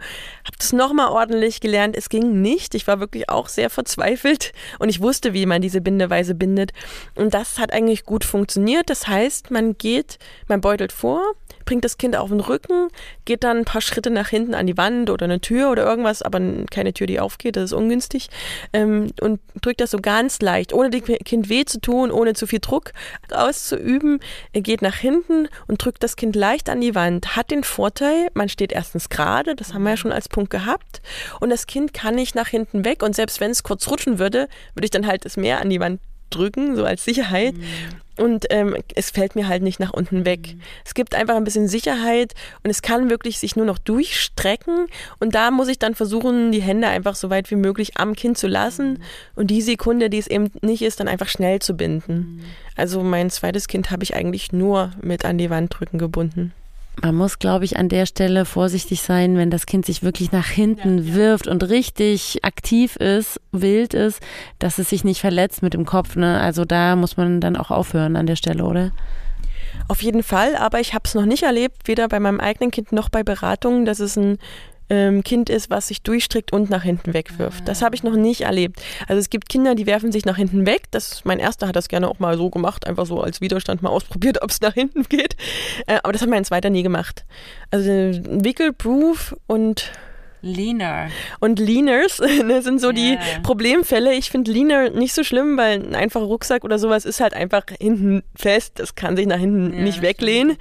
habe 0.43 0.57
das 0.57 0.73
nochmal 0.73 1.09
ordentlich 1.09 1.61
gelernt. 1.61 1.95
Es 1.95 2.09
ging 2.09 2.41
nicht. 2.41 2.75
Ich 2.75 2.87
war 2.87 2.99
wirklich 2.99 3.29
auch 3.29 3.47
sehr 3.47 3.69
verzweifelt 3.69 4.51
und 4.79 4.89
ich 4.89 5.01
wusste, 5.01 5.33
wie 5.33 5.45
man 5.45 5.61
diese 5.61 5.79
Bindeweise 5.79 6.35
bindet. 6.35 6.71
Und 7.15 7.33
das 7.33 7.59
hat 7.59 7.71
eigentlich 7.71 8.03
gut 8.03 8.23
funktioniert. 8.23 8.89
Das 8.89 9.07
heißt, 9.07 9.51
man 9.51 9.77
geht, 9.77 10.17
man 10.47 10.61
beutelt 10.61 10.91
vor, 10.91 11.21
bringt 11.65 11.83
das 11.83 11.97
Kind 11.97 12.15
auf 12.15 12.29
den 12.29 12.39
Rücken, 12.39 12.89
geht 13.25 13.43
dann 13.43 13.57
ein 13.57 13.65
paar 13.65 13.81
Schritte 13.81 14.09
nach 14.09 14.29
hinten 14.29 14.53
an 14.53 14.67
die 14.67 14.77
Wand 14.77 15.09
oder 15.09 15.25
eine 15.25 15.41
Tür 15.41 15.71
oder 15.71 15.83
irgendwas, 15.83 16.21
aber 16.21 16.39
keine 16.69 16.93
Tür, 16.93 17.07
die 17.07 17.19
aufgeht, 17.19 17.55
das 17.55 17.65
ist 17.65 17.73
ungünstig. 17.73 18.29
Ähm, 18.71 19.11
und 19.53 19.65
drückt 19.65 19.81
das 19.81 19.91
so 19.91 19.99
ganz 19.99 20.41
leicht, 20.41 20.73
ohne 20.73 20.89
dem 20.89 21.03
Kind 21.03 21.49
weh 21.49 21.65
zu 21.65 21.79
tun, 21.79 22.11
ohne 22.11 22.33
zu 22.33 22.47
viel 22.47 22.59
Druck 22.59 22.91
auszuüben. 23.31 24.19
Er 24.53 24.61
geht 24.61 24.81
nach 24.81 24.95
hinten 24.95 25.47
und 25.67 25.83
drückt 25.83 26.03
das 26.03 26.15
Kind 26.15 26.35
leicht 26.35 26.69
an 26.69 26.81
die 26.81 26.95
Wand. 26.95 27.35
Hat 27.35 27.51
den 27.51 27.63
Vorteil, 27.63 28.27
man 28.33 28.49
steht 28.49 28.71
erstens 28.71 29.09
gerade, 29.09 29.55
das 29.55 29.73
haben 29.73 29.83
wir 29.83 29.91
ja 29.91 29.97
schon 29.97 30.11
als 30.11 30.29
Punkt 30.29 30.49
gehabt, 30.49 31.01
und 31.39 31.49
das 31.49 31.67
Kind 31.67 31.93
kann 31.93 32.15
nicht 32.15 32.35
nach 32.35 32.47
hinten 32.47 32.85
weg. 32.85 33.03
Und 33.03 33.15
selbst 33.15 33.39
wenn 33.39 33.51
es 33.51 33.63
kurz 33.63 33.87
rutschen 33.87 34.19
würde, 34.19 34.47
würde 34.73 34.85
ich 34.85 34.91
dann 34.91 35.07
halt 35.07 35.25
es 35.25 35.37
mehr 35.37 35.61
an 35.61 35.69
die 35.69 35.79
Wand 35.79 35.99
drücken, 36.29 36.75
so 36.75 36.85
als 36.85 37.03
Sicherheit. 37.03 37.55
Mhm. 37.55 37.63
Und 38.17 38.45
ähm, 38.49 38.75
es 38.95 39.11
fällt 39.11 39.35
mir 39.35 39.47
halt 39.47 39.61
nicht 39.61 39.79
nach 39.79 39.91
unten 39.91 40.25
weg. 40.25 40.53
Mhm. 40.53 40.61
Es 40.85 40.93
gibt 40.93 41.15
einfach 41.15 41.35
ein 41.35 41.43
bisschen 41.43 41.67
Sicherheit 41.67 42.33
und 42.63 42.69
es 42.69 42.81
kann 42.81 43.09
wirklich 43.09 43.39
sich 43.39 43.55
nur 43.55 43.65
noch 43.65 43.77
durchstrecken. 43.77 44.87
Und 45.19 45.35
da 45.35 45.51
muss 45.51 45.67
ich 45.67 45.79
dann 45.79 45.95
versuchen, 45.95 46.51
die 46.51 46.61
Hände 46.61 46.87
einfach 46.87 47.15
so 47.15 47.29
weit 47.29 47.51
wie 47.51 47.55
möglich 47.55 47.97
am 47.97 48.15
Kind 48.15 48.37
zu 48.37 48.47
lassen 48.47 48.93
mhm. 48.93 48.99
und 49.35 49.47
die 49.47 49.61
Sekunde, 49.61 50.09
die 50.09 50.19
es 50.19 50.27
eben 50.27 50.51
nicht 50.61 50.81
ist, 50.81 50.99
dann 50.99 51.07
einfach 51.07 51.27
schnell 51.27 51.59
zu 51.59 51.75
binden. 51.75 52.15
Mhm. 52.15 52.41
Also 52.75 53.03
mein 53.03 53.29
zweites 53.29 53.67
Kind 53.67 53.91
habe 53.91 54.03
ich 54.03 54.15
eigentlich 54.15 54.51
nur 54.51 54.91
mit 55.01 55.25
an 55.25 55.37
die 55.37 55.49
Wand 55.49 55.77
drücken 55.77 55.97
gebunden. 55.97 56.53
Man 57.01 57.15
muss, 57.15 57.39
glaube 57.39 57.65
ich, 57.65 57.77
an 57.77 57.89
der 57.89 58.05
Stelle 58.05 58.45
vorsichtig 58.45 59.01
sein, 59.01 59.37
wenn 59.37 59.49
das 59.49 59.65
Kind 59.65 59.85
sich 59.85 60.01
wirklich 60.01 60.31
nach 60.31 60.47
hinten 60.47 60.99
ja, 60.99 61.03
ja. 61.03 61.13
wirft 61.15 61.47
und 61.47 61.63
richtig 61.69 62.43
aktiv 62.43 62.95
ist, 62.95 63.41
wild 63.51 63.93
ist, 63.93 64.21
dass 64.59 64.77
es 64.77 64.89
sich 64.89 65.03
nicht 65.03 65.21
verletzt 65.21 65.61
mit 65.61 65.73
dem 65.73 65.85
Kopf. 65.85 66.15
Ne? 66.15 66.39
Also 66.39 66.63
da 66.65 66.95
muss 66.95 67.17
man 67.17 67.41
dann 67.41 67.57
auch 67.57 67.69
aufhören 67.69 68.15
an 68.15 68.27
der 68.27 68.37
Stelle, 68.37 68.63
oder? 68.63 68.91
Auf 69.87 70.01
jeden 70.01 70.23
Fall, 70.23 70.55
aber 70.55 70.79
ich 70.79 70.93
habe 70.93 71.03
es 71.05 71.13
noch 71.15 71.25
nicht 71.25 71.43
erlebt, 71.43 71.87
weder 71.87 72.07
bei 72.07 72.19
meinem 72.19 72.39
eigenen 72.39 72.71
Kind 72.71 72.91
noch 72.91 73.09
bei 73.09 73.23
Beratungen, 73.23 73.85
dass 73.85 73.99
es 73.99 74.15
ein 74.17 74.37
ähm, 74.89 75.23
Kind 75.23 75.49
ist, 75.49 75.69
was 75.69 75.87
sich 75.87 76.01
durchstrickt 76.01 76.53
und 76.53 76.69
nach 76.69 76.83
hinten 76.83 77.13
wegwirft. 77.13 77.67
Das 77.67 77.81
habe 77.81 77.95
ich 77.95 78.03
noch 78.03 78.15
nicht 78.15 78.41
erlebt. 78.41 78.81
Also 79.07 79.19
es 79.19 79.29
gibt 79.29 79.49
Kinder, 79.49 79.75
die 79.75 79.85
werfen 79.85 80.11
sich 80.11 80.25
nach 80.25 80.37
hinten 80.37 80.65
weg. 80.65 80.83
Das, 80.91 81.25
mein 81.25 81.39
erster 81.39 81.67
hat 81.67 81.75
das 81.75 81.87
gerne 81.87 82.07
auch 82.07 82.19
mal 82.19 82.37
so 82.37 82.49
gemacht, 82.49 82.87
einfach 82.87 83.05
so 83.05 83.21
als 83.21 83.41
Widerstand 83.41 83.81
mal 83.81 83.89
ausprobiert, 83.89 84.41
ob 84.41 84.51
es 84.51 84.61
nach 84.61 84.73
hinten 84.73 85.03
geht. 85.03 85.35
Äh, 85.87 85.99
aber 86.03 86.13
das 86.13 86.21
hat 86.21 86.29
mein 86.29 86.45
zweiter 86.45 86.69
nie 86.69 86.83
gemacht. 86.83 87.25
Also 87.71 87.89
Wickelproof 87.89 89.35
und 89.47 89.91
Leaner. 90.45 91.09
Und 91.39 91.59
Leaners 91.59 92.19
ne, 92.43 92.61
sind 92.61 92.79
so 92.79 92.91
yeah. 92.91 92.93
die 92.93 93.41
Problemfälle. 93.41 94.13
Ich 94.13 94.29
finde 94.29 94.51
Leaner 94.51 94.91
nicht 94.91 95.13
so 95.13 95.23
schlimm, 95.23 95.57
weil 95.57 95.79
ein 95.79 95.95
einfacher 95.95 96.25
Rucksack 96.25 96.63
oder 96.63 96.77
sowas 96.77 97.03
ist 97.03 97.19
halt 97.19 97.33
einfach 97.33 97.63
hinten 97.79 98.23
fest. 98.35 98.73
Das 98.75 98.95
kann 98.95 99.17
sich 99.17 99.25
nach 99.25 99.39
hinten 99.39 99.73
ja, 99.73 99.81
nicht 99.81 100.01
weglehnen. 100.01 100.57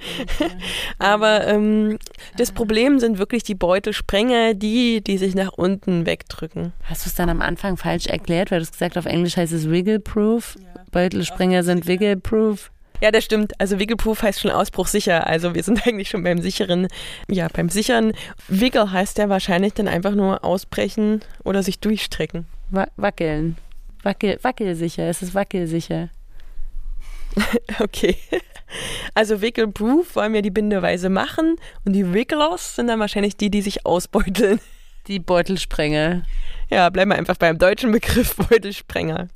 Aber 0.99 1.47
ähm, 1.47 1.99
das 2.37 2.51
Problem 2.51 2.99
sind 2.99 3.19
wirklich 3.19 3.43
die 3.43 3.55
Beutelsprenger, 3.55 4.55
die, 4.55 5.01
die 5.01 5.17
sich 5.17 5.35
nach 5.35 5.53
unten 5.53 6.05
wegdrücken. 6.05 6.73
Hast 6.83 7.05
du 7.05 7.09
es 7.09 7.15
dann 7.15 7.29
am 7.29 7.41
Anfang 7.41 7.77
falsch 7.77 8.07
erklärt? 8.07 8.51
Weil 8.51 8.59
du 8.59 8.63
es 8.63 8.71
gesagt 8.71 8.97
auf 8.97 9.05
Englisch 9.05 9.37
heißt 9.37 9.53
es 9.53 9.69
Wiggle-Proof. 9.69 10.55
Ja. 10.59 10.81
Beutelsprenger 10.91 11.63
sind 11.63 11.85
Wiggle-Proof. 11.87 12.71
Ja, 13.01 13.11
das 13.11 13.23
stimmt. 13.23 13.59
Also 13.59 13.79
Wiggelproof 13.79 14.21
heißt 14.21 14.41
schon 14.41 14.51
ausbruchsicher. 14.51 15.27
Also 15.27 15.55
wir 15.55 15.63
sind 15.63 15.85
eigentlich 15.87 16.09
schon 16.09 16.23
beim 16.23 16.41
sicheren, 16.41 16.87
ja, 17.29 17.47
beim 17.51 17.69
sicheren. 17.69 18.13
Wiggle 18.47 18.91
heißt 18.91 19.17
ja 19.17 19.29
wahrscheinlich 19.29 19.73
dann 19.73 19.87
einfach 19.87 20.15
nur 20.15 20.43
ausbrechen 20.43 21.21
oder 21.43 21.63
sich 21.63 21.79
durchstrecken. 21.79 22.45
Wa 22.69 22.87
wackeln. 22.95 23.57
Wackel, 24.03 24.39
wackelsicher. 24.41 25.03
Es 25.03 25.21
ist 25.21 25.33
wackelsicher. 25.33 26.09
okay. 27.79 28.17
Also 29.13 29.41
Wiggelproof 29.41 30.15
wollen 30.15 30.33
wir 30.33 30.41
die 30.41 30.51
Bindeweise 30.51 31.09
machen 31.09 31.55
und 31.85 31.93
die 31.93 32.13
Wigglers 32.13 32.75
sind 32.75 32.87
dann 32.87 32.99
wahrscheinlich 32.99 33.35
die, 33.37 33.49
die 33.49 33.61
sich 33.61 33.85
ausbeuteln. 33.85 34.59
Die 35.07 35.19
Beutelsprenger. 35.19 36.23
Ja, 36.71 36.89
bleiben 36.89 37.11
wir 37.11 37.15
einfach 37.15 37.37
beim 37.37 37.59
deutschen 37.59 37.91
Begriff 37.91 38.35
Beutelsprenger. 38.37 39.27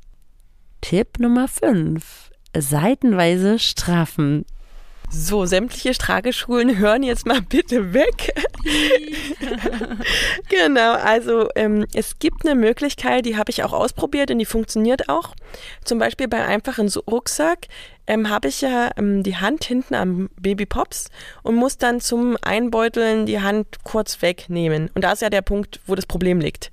Tipp 0.80 1.20
Nummer 1.20 1.46
5 1.46 2.29
seitenweise 2.56 3.58
straffen. 3.58 4.44
So, 5.12 5.44
sämtliche 5.44 5.92
Trageschulen 5.92 6.78
hören 6.78 7.02
jetzt 7.02 7.26
mal 7.26 7.42
bitte 7.42 7.92
weg. 7.92 8.32
genau, 10.48 10.92
also 10.92 11.48
ähm, 11.56 11.84
es 11.94 12.20
gibt 12.20 12.46
eine 12.46 12.54
Möglichkeit, 12.54 13.26
die 13.26 13.36
habe 13.36 13.50
ich 13.50 13.64
auch 13.64 13.72
ausprobiert 13.72 14.30
und 14.30 14.38
die 14.38 14.44
funktioniert 14.44 15.08
auch. 15.08 15.34
Zum 15.84 15.98
Beispiel 15.98 16.28
beim 16.28 16.48
einfachen 16.48 16.88
Rucksack 17.10 17.66
ähm, 18.06 18.30
habe 18.30 18.48
ich 18.48 18.60
ja 18.60 18.90
ähm, 18.96 19.24
die 19.24 19.36
Hand 19.36 19.64
hinten 19.64 19.96
am 19.96 20.30
Baby 20.40 20.64
Pops 20.64 21.10
und 21.42 21.56
muss 21.56 21.76
dann 21.76 22.00
zum 22.00 22.36
Einbeuteln 22.40 23.26
die 23.26 23.40
Hand 23.40 23.82
kurz 23.82 24.22
wegnehmen. 24.22 24.90
Und 24.94 25.02
da 25.02 25.12
ist 25.12 25.22
ja 25.22 25.30
der 25.30 25.42
Punkt, 25.42 25.80
wo 25.86 25.96
das 25.96 26.06
Problem 26.06 26.38
liegt. 26.38 26.70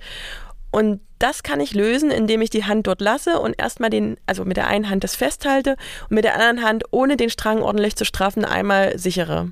Und 0.72 1.02
das 1.20 1.44
kann 1.44 1.60
ich 1.60 1.74
lösen, 1.74 2.12
indem 2.12 2.42
ich 2.42 2.50
die 2.50 2.66
Hand 2.66 2.88
dort 2.88 3.02
lasse 3.02 3.40
und 3.40 3.56
erstmal 3.58 3.90
den, 3.90 4.18
also 4.28 4.46
mit 4.46 4.58
der 4.58 4.68
einen 4.68 4.90
Hand 4.90 5.04
das 5.04 5.16
festhalte 5.16 5.76
und 6.10 6.16
mit 6.16 6.24
der 6.24 6.36
anderen 6.36 6.64
Hand, 6.64 6.84
ohne 6.92 7.18
den 7.18 7.30
Strang 7.30 7.62
ordentlich 7.62 7.96
zu 7.96 8.06
straffen, 8.06 8.46
einmal 8.46 8.98
sichere. 9.00 9.52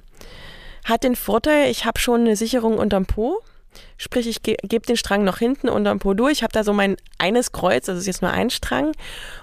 Hat 0.84 1.04
den 1.04 1.16
Vorteil, 1.16 1.72
ich 1.72 1.86
habe 1.86 2.00
schon 2.00 2.22
eine 2.22 2.36
Sicherung 2.36 2.78
unterm 2.78 3.06
Po. 3.06 3.42
Sprich, 3.98 4.28
ich 4.28 4.44
ge 4.44 4.56
gebe 4.62 4.86
den 4.86 4.96
Strang 4.96 5.24
noch 5.24 5.40
hinten 5.40 5.68
unterm 5.68 6.00
Po 6.00 6.14
durch, 6.14 6.44
habe 6.44 6.54
da 6.54 6.64
so 6.64 6.72
mein 6.72 6.96
eines 7.18 7.52
Kreuz, 7.52 7.88
das 7.88 7.98
ist 7.98 8.08
jetzt 8.08 8.22
nur 8.22 8.32
ein 8.32 8.50
Strang. 8.50 8.92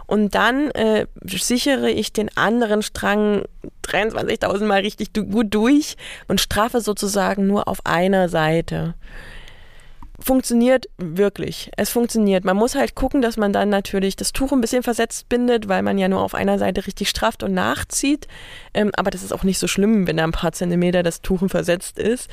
Und 0.07 0.35
dann 0.35 0.71
äh, 0.71 1.07
sichere 1.25 1.91
ich 1.91 2.13
den 2.13 2.35
anderen 2.37 2.83
Strang 2.83 3.45
23.000 3.85 4.65
Mal 4.65 4.81
richtig 4.81 5.13
gut 5.13 5.49
durch 5.51 5.97
und 6.29 6.41
straffe 6.41 6.81
sozusagen 6.81 7.47
nur 7.47 7.67
auf 7.67 7.85
einer 7.85 8.29
Seite 8.29 8.95
funktioniert 10.23 10.87
wirklich. 10.99 11.71
Es 11.77 11.91
funktioniert. 11.91 12.45
Man 12.45 12.57
muss 12.57 12.75
halt 12.75 12.95
gucken, 12.95 13.23
dass 13.23 13.37
man 13.37 13.53
dann 13.53 13.69
natürlich 13.69 14.17
das 14.17 14.33
Tuch 14.33 14.53
ein 14.53 14.61
bisschen 14.61 14.83
versetzt 14.83 15.29
bindet, 15.29 15.69
weil 15.69 15.83
man 15.83 15.99
ja 15.99 16.09
nur 16.09 16.23
auf 16.23 16.35
einer 16.35 16.59
Seite 16.59 16.87
richtig 16.87 17.09
strafft 17.09 17.43
und 17.43 17.55
nachzieht. 17.55 18.29
Ähm, 18.75 18.91
aber 18.97 19.11
das 19.11 19.23
ist 19.23 19.33
auch 19.33 19.45
nicht 19.45 19.59
so 19.59 19.69
schlimm, 19.69 20.07
wenn 20.07 20.17
da 20.17 20.25
ein 20.25 20.33
paar 20.33 20.53
Zentimeter 20.53 21.03
das 21.03 21.21
Tuch 21.21 21.43
versetzt 21.49 21.99
ist. 21.99 22.31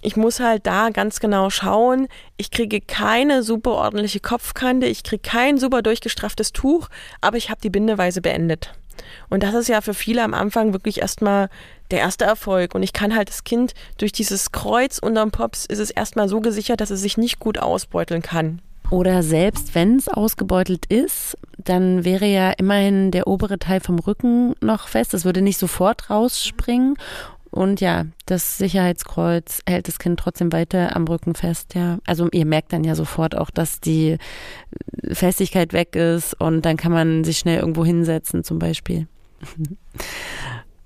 Ich 0.00 0.16
muss 0.16 0.40
halt 0.40 0.66
da 0.66 0.90
ganz 0.90 1.18
genau 1.20 1.50
schauen. 1.50 2.08
Ich 2.36 2.50
kriege 2.50 2.80
keine 2.80 3.42
super 3.42 3.72
ordentliche 3.72 4.20
Kopfkante, 4.20 4.86
ich 4.86 5.02
kriege 5.02 5.22
kein 5.22 5.58
super 5.58 5.82
durchgestrafftes 5.82 6.52
Tuch, 6.52 6.88
aber 7.20 7.36
ich 7.36 7.50
habe 7.50 7.60
die 7.60 7.70
Bindeweise 7.70 8.20
beendet. 8.20 8.72
Und 9.28 9.42
das 9.42 9.54
ist 9.54 9.68
ja 9.68 9.80
für 9.80 9.94
viele 9.94 10.22
am 10.22 10.34
Anfang 10.34 10.72
wirklich 10.72 11.00
erstmal 11.00 11.48
der 11.90 12.00
erste 12.00 12.24
Erfolg. 12.24 12.74
Und 12.74 12.82
ich 12.82 12.92
kann 12.92 13.14
halt 13.14 13.28
das 13.28 13.44
Kind 13.44 13.74
durch 13.96 14.12
dieses 14.12 14.52
Kreuz 14.52 14.98
unterm 14.98 15.30
Pops 15.30 15.66
ist 15.66 15.78
es 15.78 15.90
erstmal 15.90 16.28
so 16.28 16.40
gesichert, 16.40 16.80
dass 16.80 16.90
es 16.90 17.00
sich 17.00 17.16
nicht 17.16 17.38
gut 17.38 17.58
ausbeuteln 17.58 18.22
kann. 18.22 18.60
Oder 18.90 19.22
selbst 19.22 19.74
wenn 19.74 19.96
es 19.96 20.08
ausgebeutelt 20.08 20.86
ist, 20.86 21.36
dann 21.58 22.04
wäre 22.04 22.24
ja 22.24 22.50
immerhin 22.52 23.10
der 23.10 23.26
obere 23.26 23.58
Teil 23.58 23.80
vom 23.80 23.98
Rücken 23.98 24.54
noch 24.62 24.88
fest. 24.88 25.12
Es 25.12 25.26
würde 25.26 25.42
nicht 25.42 25.58
sofort 25.58 26.08
rausspringen. 26.08 26.96
Und 27.50 27.80
ja, 27.80 28.06
das 28.26 28.58
Sicherheitskreuz 28.58 29.62
hält 29.66 29.88
das 29.88 29.98
Kind 29.98 30.20
trotzdem 30.20 30.52
weiter 30.52 30.94
am 30.94 31.06
Rücken 31.06 31.34
fest, 31.34 31.74
ja. 31.74 31.98
Also 32.06 32.28
ihr 32.32 32.44
merkt 32.44 32.72
dann 32.72 32.84
ja 32.84 32.94
sofort 32.94 33.36
auch, 33.36 33.50
dass 33.50 33.80
die 33.80 34.18
Festigkeit 35.10 35.72
weg 35.72 35.96
ist 35.96 36.38
und 36.40 36.62
dann 36.62 36.76
kann 36.76 36.92
man 36.92 37.24
sich 37.24 37.38
schnell 37.38 37.60
irgendwo 37.60 37.84
hinsetzen 37.84 38.44
zum 38.44 38.58
Beispiel. 38.58 39.06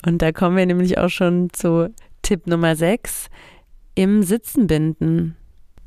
Und 0.04 0.21
da 0.21 0.33
kommen 0.33 0.57
wir 0.57 0.66
nämlich 0.66 0.99
auch 0.99 1.09
schon 1.09 1.50
zu 1.52 1.95
Tipp 2.23 2.49
Nummer 2.49 2.75
6, 2.75 3.28
im 3.95 4.23
Sitzen 4.23 4.66
binden. 4.66 5.37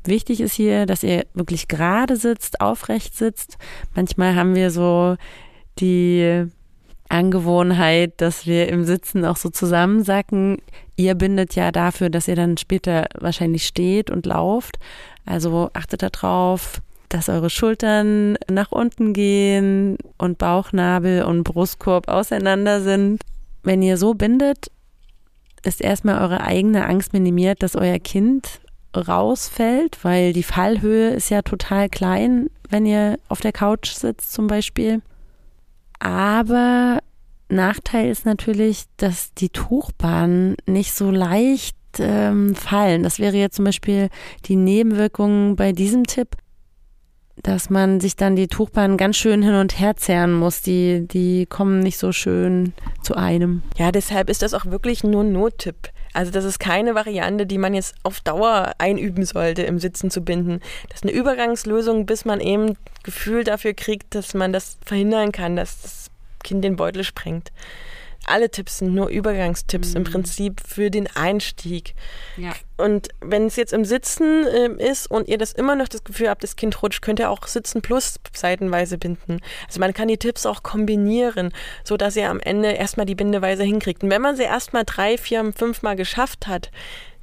Wichtig 0.04 0.40
ist 0.40 0.54
hier, 0.54 0.86
dass 0.86 1.02
ihr 1.02 1.26
wirklich 1.34 1.68
gerade 1.68 2.16
sitzt, 2.16 2.60
aufrecht 2.60 3.14
sitzt. 3.14 3.58
Manchmal 3.94 4.34
haben 4.34 4.54
wir 4.54 4.70
so 4.70 5.16
die 5.78 6.46
Angewohnheit, 7.08 8.14
dass 8.18 8.46
wir 8.46 8.68
im 8.68 8.84
Sitzen 8.84 9.24
auch 9.24 9.36
so 9.36 9.50
zusammensacken. 9.50 10.58
Ihr 10.96 11.14
bindet 11.14 11.54
ja 11.54 11.72
dafür, 11.72 12.10
dass 12.10 12.28
ihr 12.28 12.36
dann 12.36 12.56
später 12.56 13.06
wahrscheinlich 13.18 13.66
steht 13.66 14.10
und 14.10 14.26
lauft. 14.26 14.78
Also 15.24 15.70
achtet 15.72 16.02
darauf, 16.02 16.80
dass 17.08 17.28
eure 17.28 17.50
Schultern 17.50 18.36
nach 18.50 18.72
unten 18.72 19.12
gehen 19.12 19.98
und 20.18 20.38
Bauchnabel 20.38 21.22
und 21.24 21.44
Brustkorb 21.44 22.08
auseinander 22.08 22.80
sind. 22.80 23.22
Wenn 23.62 23.82
ihr 23.82 23.96
so 23.96 24.14
bindet, 24.14 24.70
ist 25.64 25.80
erstmal 25.80 26.22
eure 26.22 26.42
eigene 26.42 26.86
Angst 26.86 27.12
minimiert, 27.12 27.62
dass 27.62 27.76
euer 27.76 27.98
Kind 27.98 28.60
rausfällt, 28.96 29.98
weil 30.04 30.32
die 30.32 30.42
Fallhöhe 30.42 31.10
ist 31.10 31.28
ja 31.30 31.42
total 31.42 31.88
klein, 31.88 32.48
wenn 32.70 32.86
ihr 32.86 33.18
auf 33.28 33.40
der 33.40 33.52
Couch 33.52 33.90
sitzt 33.90 34.32
zum 34.32 34.46
Beispiel. 34.46 35.02
Aber 35.98 37.00
Nachteil 37.48 38.10
ist 38.10 38.26
natürlich, 38.26 38.84
dass 38.96 39.32
die 39.34 39.50
Tuchbahnen 39.50 40.56
nicht 40.66 40.92
so 40.92 41.10
leicht 41.10 41.76
ähm, 41.98 42.54
fallen. 42.54 43.02
Das 43.02 43.18
wäre 43.18 43.36
jetzt 43.36 43.56
zum 43.56 43.64
Beispiel 43.64 44.08
die 44.46 44.56
Nebenwirkung 44.56 45.56
bei 45.56 45.72
diesem 45.72 46.04
Tipp, 46.04 46.36
dass 47.42 47.70
man 47.70 48.00
sich 48.00 48.16
dann 48.16 48.36
die 48.36 48.48
Tuchbahnen 48.48 48.96
ganz 48.96 49.16
schön 49.16 49.42
hin 49.42 49.54
und 49.54 49.78
her 49.78 49.96
zerren 49.96 50.32
muss. 50.32 50.62
Die, 50.62 51.06
die 51.06 51.46
kommen 51.46 51.80
nicht 51.80 51.98
so 51.98 52.12
schön 52.12 52.72
zu 53.02 53.14
einem. 53.14 53.62
Ja, 53.76 53.92
deshalb 53.92 54.30
ist 54.30 54.42
das 54.42 54.54
auch 54.54 54.66
wirklich 54.66 55.04
nur 55.04 55.22
ein 55.22 55.32
Nottipp. 55.32 55.90
Also 56.16 56.32
das 56.32 56.46
ist 56.46 56.58
keine 56.58 56.94
Variante, 56.94 57.44
die 57.44 57.58
man 57.58 57.74
jetzt 57.74 57.94
auf 58.02 58.20
Dauer 58.20 58.72
einüben 58.78 59.26
sollte, 59.26 59.64
im 59.64 59.78
Sitzen 59.78 60.10
zu 60.10 60.22
binden. 60.22 60.60
Das 60.88 61.00
ist 61.00 61.02
eine 61.02 61.12
Übergangslösung, 61.12 62.06
bis 62.06 62.24
man 62.24 62.40
eben 62.40 62.78
Gefühl 63.02 63.44
dafür 63.44 63.74
kriegt, 63.74 64.14
dass 64.14 64.32
man 64.32 64.50
das 64.50 64.78
verhindern 64.82 65.30
kann, 65.30 65.56
dass 65.56 65.82
das 65.82 66.10
Kind 66.42 66.64
den 66.64 66.76
Beutel 66.76 67.04
sprengt 67.04 67.52
alle 68.28 68.50
Tipps 68.50 68.78
sind 68.78 68.94
nur 68.94 69.08
Übergangstipps 69.08 69.90
mhm. 69.90 69.96
im 69.96 70.04
Prinzip 70.04 70.60
für 70.66 70.90
den 70.90 71.08
Einstieg. 71.14 71.94
Ja. 72.36 72.52
Und 72.76 73.08
wenn 73.20 73.46
es 73.46 73.56
jetzt 73.56 73.72
im 73.72 73.84
Sitzen 73.84 74.46
äh, 74.46 74.90
ist 74.90 75.10
und 75.10 75.28
ihr 75.28 75.38
das 75.38 75.52
immer 75.52 75.76
noch 75.76 75.88
das 75.88 76.04
Gefühl 76.04 76.28
habt, 76.28 76.42
das 76.42 76.56
Kind 76.56 76.82
rutscht, 76.82 77.02
könnt 77.02 77.20
ihr 77.20 77.30
auch 77.30 77.46
Sitzen 77.46 77.82
plus 77.82 78.20
seitenweise 78.34 78.98
binden. 78.98 79.40
Also 79.66 79.80
man 79.80 79.94
kann 79.94 80.08
die 80.08 80.18
Tipps 80.18 80.46
auch 80.46 80.62
kombinieren, 80.62 81.52
so 81.84 81.96
dass 81.96 82.16
ihr 82.16 82.28
am 82.30 82.40
Ende 82.40 82.72
erstmal 82.72 83.06
die 83.06 83.14
Bindeweise 83.14 83.62
hinkriegt. 83.62 84.02
Und 84.02 84.10
wenn 84.10 84.22
man 84.22 84.36
sie 84.36 84.42
erstmal 84.42 84.84
drei, 84.84 85.16
vier, 85.16 85.52
fünf 85.56 85.82
Mal 85.82 85.96
geschafft 85.96 86.46
hat, 86.46 86.70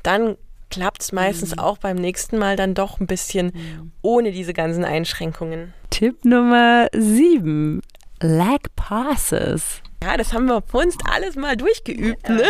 dann 0.02 0.38
klappt 0.70 1.04
es 1.04 1.12
meistens 1.12 1.52
mhm. 1.52 1.60
auch 1.60 1.78
beim 1.78 1.98
nächsten 1.98 2.38
Mal 2.38 2.56
dann 2.56 2.74
doch 2.74 3.00
ein 3.00 3.06
bisschen 3.06 3.48
mhm. 3.48 3.92
ohne 4.02 4.32
diese 4.32 4.54
ganzen 4.54 4.84
Einschränkungen. 4.84 5.74
Tipp 5.92 6.26
Nummer 6.26 6.88
sieben. 6.94 7.82
Leg 8.20 8.76
Passes. 8.76 9.82
Ja, 10.04 10.18
das 10.18 10.34
haben 10.34 10.48
wir 10.48 10.62
uns 10.74 10.98
alles 11.10 11.38
mal 11.38 11.56
durchgeübt. 11.56 12.28
Ne? 12.28 12.44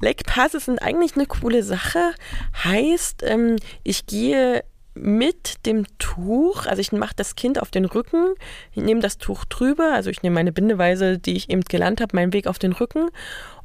Leg 0.00 0.22
Passes 0.26 0.66
sind 0.66 0.82
eigentlich 0.82 1.14
eine 1.14 1.24
coole 1.24 1.62
Sache. 1.62 2.12
Heißt, 2.62 3.22
ähm, 3.22 3.56
ich 3.84 4.04
gehe 4.04 4.62
mit 4.92 5.64
dem 5.64 5.86
Tuch, 5.98 6.66
also 6.66 6.80
ich 6.80 6.92
mache 6.92 7.14
das 7.16 7.36
Kind 7.36 7.62
auf 7.62 7.70
den 7.70 7.86
Rücken, 7.86 8.34
ich 8.72 8.82
nehme 8.82 9.00
das 9.00 9.16
Tuch 9.16 9.46
drüber, 9.46 9.94
also 9.94 10.10
ich 10.10 10.22
nehme 10.22 10.34
meine 10.34 10.52
Bindeweise, 10.52 11.18
die 11.18 11.36
ich 11.36 11.48
eben 11.48 11.62
gelernt 11.62 12.02
habe, 12.02 12.14
meinen 12.14 12.34
Weg 12.34 12.46
auf 12.46 12.58
den 12.58 12.72
Rücken 12.72 13.08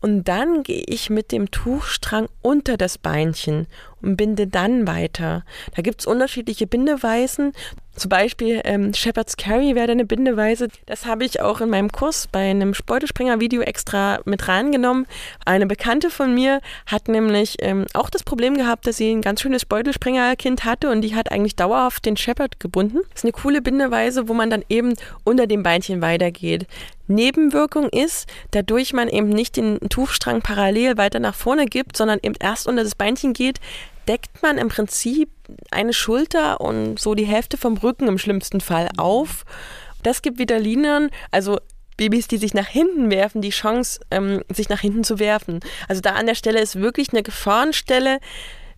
und 0.04 0.26
dann 0.26 0.64
gehe 0.64 0.84
ich 0.86 1.10
mit 1.10 1.32
dem 1.32 1.50
Tuchstrang 1.50 2.28
unter 2.42 2.76
das 2.76 2.98
Beinchen 2.98 3.68
und 4.02 4.18
binde 4.18 4.48
dann 4.48 4.86
weiter. 4.86 5.46
Da 5.78 5.82
gibt 5.82 6.02
es 6.02 6.06
unterschiedliche 6.06 6.68
Bindeweisen. 6.68 7.54
Zum 7.96 8.10
Beispiel 8.10 8.60
ähm, 8.66 8.94
Shepherd's 8.94 9.38
Carry 9.38 9.76
wäre 9.76 9.94
eine 9.94 10.04
Bindeweise. 10.04 10.68
Das 10.88 11.06
habe 11.06 11.24
ich 11.24 11.40
auch 11.40 11.62
in 11.62 11.70
meinem 11.70 11.90
Kurs 11.90 12.28
bei 12.30 12.50
einem 12.50 12.74
Beutelspringer-Video 12.86 13.62
extra 13.62 14.20
mit 14.26 14.50
reingenommen. 14.50 15.08
Eine 15.46 15.68
Bekannte 15.68 16.10
von 16.10 16.36
mir 16.36 16.60
hat 16.86 17.08
nämlich 17.08 17.56
ähm, 17.60 17.86
auch 17.94 18.10
das 18.10 18.24
Problem 18.24 18.58
gehabt, 18.58 18.86
dass 18.86 18.98
sie 18.98 19.10
ein 19.10 19.22
ganz 19.22 19.40
schönes 19.40 19.64
Beutelspringer-Kind 19.64 20.66
hatte 20.66 20.90
und 20.90 21.00
die 21.00 21.16
hat 21.16 21.32
eigentlich 21.32 21.56
dauerhaft 21.56 22.06
den 22.06 22.18
Shepherd 22.18 22.60
gebunden. 22.60 23.00
Das 23.12 23.20
ist 23.20 23.24
eine 23.24 23.32
coole 23.32 23.62
Bindeweise, 23.62 24.28
wo 24.28 24.34
man 24.34 24.50
dann 24.50 24.66
eben 24.68 24.96
unter 25.24 25.48
dem 25.48 25.64
Beinchen 25.64 26.02
weitergeht. 26.02 26.68
Nebenwirkung 27.08 27.90
ist, 27.90 28.28
dadurch 28.52 28.94
man 28.94 29.10
eben 29.10 29.30
nicht 29.30 29.58
den 29.58 29.80
Tuchstrang 29.90 30.42
parallel 30.42 30.98
weiter 30.98 31.20
nach 31.20 31.36
vorne 31.36 31.66
gibt, 31.66 31.98
sondern 31.98 32.20
eben 32.22 32.36
erst 32.40 32.68
unter 32.68 32.84
das 32.84 32.96
Beinchen 32.96 33.34
geht, 33.34 33.60
deckt 34.08 34.42
man 34.42 34.58
im 34.58 34.70
Prinzip 34.70 35.30
eine 35.72 35.94
Schulter 35.94 36.62
und 36.62 37.00
so 37.00 37.16
die 37.16 37.26
Hälfte 37.26 37.58
vom 37.58 37.78
Rücken 37.78 38.08
im 38.08 38.18
schlimmsten 38.18 38.62
Fall 38.62 38.90
auf. 38.98 39.46
Das 40.02 40.22
gibt 40.22 40.40
wieder 40.40 40.60
Linien, 40.60 41.10
also 41.32 41.60
Babys, 41.98 42.28
die 42.28 42.38
sich 42.38 42.54
nach 42.54 42.68
hinten 42.68 43.12
werfen, 43.12 43.42
die 43.42 43.52
Chance, 43.52 44.00
ähm, 44.12 44.42
sich 44.50 44.70
nach 44.70 44.82
hinten 44.82 45.04
zu 45.04 45.20
werfen. 45.20 45.60
Also 45.88 46.02
da 46.02 46.12
an 46.12 46.26
der 46.26 46.36
Stelle 46.36 46.60
ist 46.60 46.80
wirklich 46.80 47.14
eine 47.14 47.24
Gefahrenstelle 47.24 48.20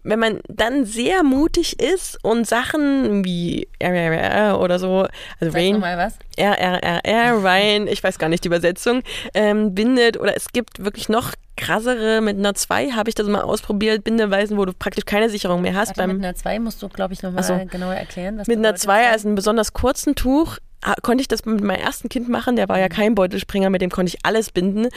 wenn 0.06 0.20
man 0.20 0.40
dann 0.48 0.86
sehr 0.86 1.24
mutig 1.24 1.80
ist 1.80 2.24
und 2.24 2.48
Sachen 2.48 3.26
wie 3.26 3.68
RRR 3.82 4.60
oder 4.60 4.80
so, 4.80 5.08
also 5.40 5.58
Rain? 5.58 5.84
RRR, 5.84 7.44
Rain, 7.44 7.88
ich 7.88 8.04
weiß 8.04 8.20
gar 8.20 8.30
nicht 8.30 8.44
die 8.44 8.48
Übersetzung, 8.48 9.02
ähm, 9.34 9.74
bindet 9.74 10.20
oder 10.20 10.36
es 10.38 10.54
gibt 10.54 10.84
wirklich 10.84 11.10
noch 11.10 11.34
krassere, 11.58 12.22
mit 12.22 12.38
einer 12.38 12.54
2 12.54 12.92
habe 12.92 13.10
ich 13.10 13.16
das 13.16 13.28
mal 13.28 13.42
ausprobiert, 13.42 14.04
Bindeweisen, 14.04 14.58
wo 14.58 14.66
du 14.66 14.74
praktisch 14.74 15.06
keine 15.06 15.30
Sicherung 15.30 15.62
mehr 15.62 15.74
hast. 15.74 15.90
Warte, 15.90 16.02
beim, 16.02 16.18
mit 16.18 16.26
einer 16.26 16.36
2 16.36 16.60
musst 16.60 16.82
du, 16.82 16.90
glaube 16.90 17.14
ich, 17.14 17.24
nochmal 17.24 17.44
so, 17.44 17.60
genauer 17.70 17.96
erklären. 17.96 18.38
Was 18.38 18.48
mit 18.48 18.58
einer 18.58 18.76
2, 18.76 19.10
also 19.10 19.28
einem 19.28 19.36
besonders 19.36 19.74
kurzen 19.74 20.16
Tuch, 20.16 20.58
konnte 21.02 21.22
ich 21.22 21.28
das 21.28 21.46
mit 21.46 21.64
meinem 21.64 21.80
ersten 21.80 22.10
Kind 22.10 22.30
machen. 22.30 22.56
Der 22.56 22.70
war 22.70 22.80
ja 22.80 22.86
mhm. 22.86 22.94
kein 22.94 23.16
Beutelspringer, 23.16 23.70
mit 23.70 23.82
dem 23.82 23.90
konnte 23.90 24.14
ich 24.16 24.26
alles 24.26 24.52
binden. 24.52 24.88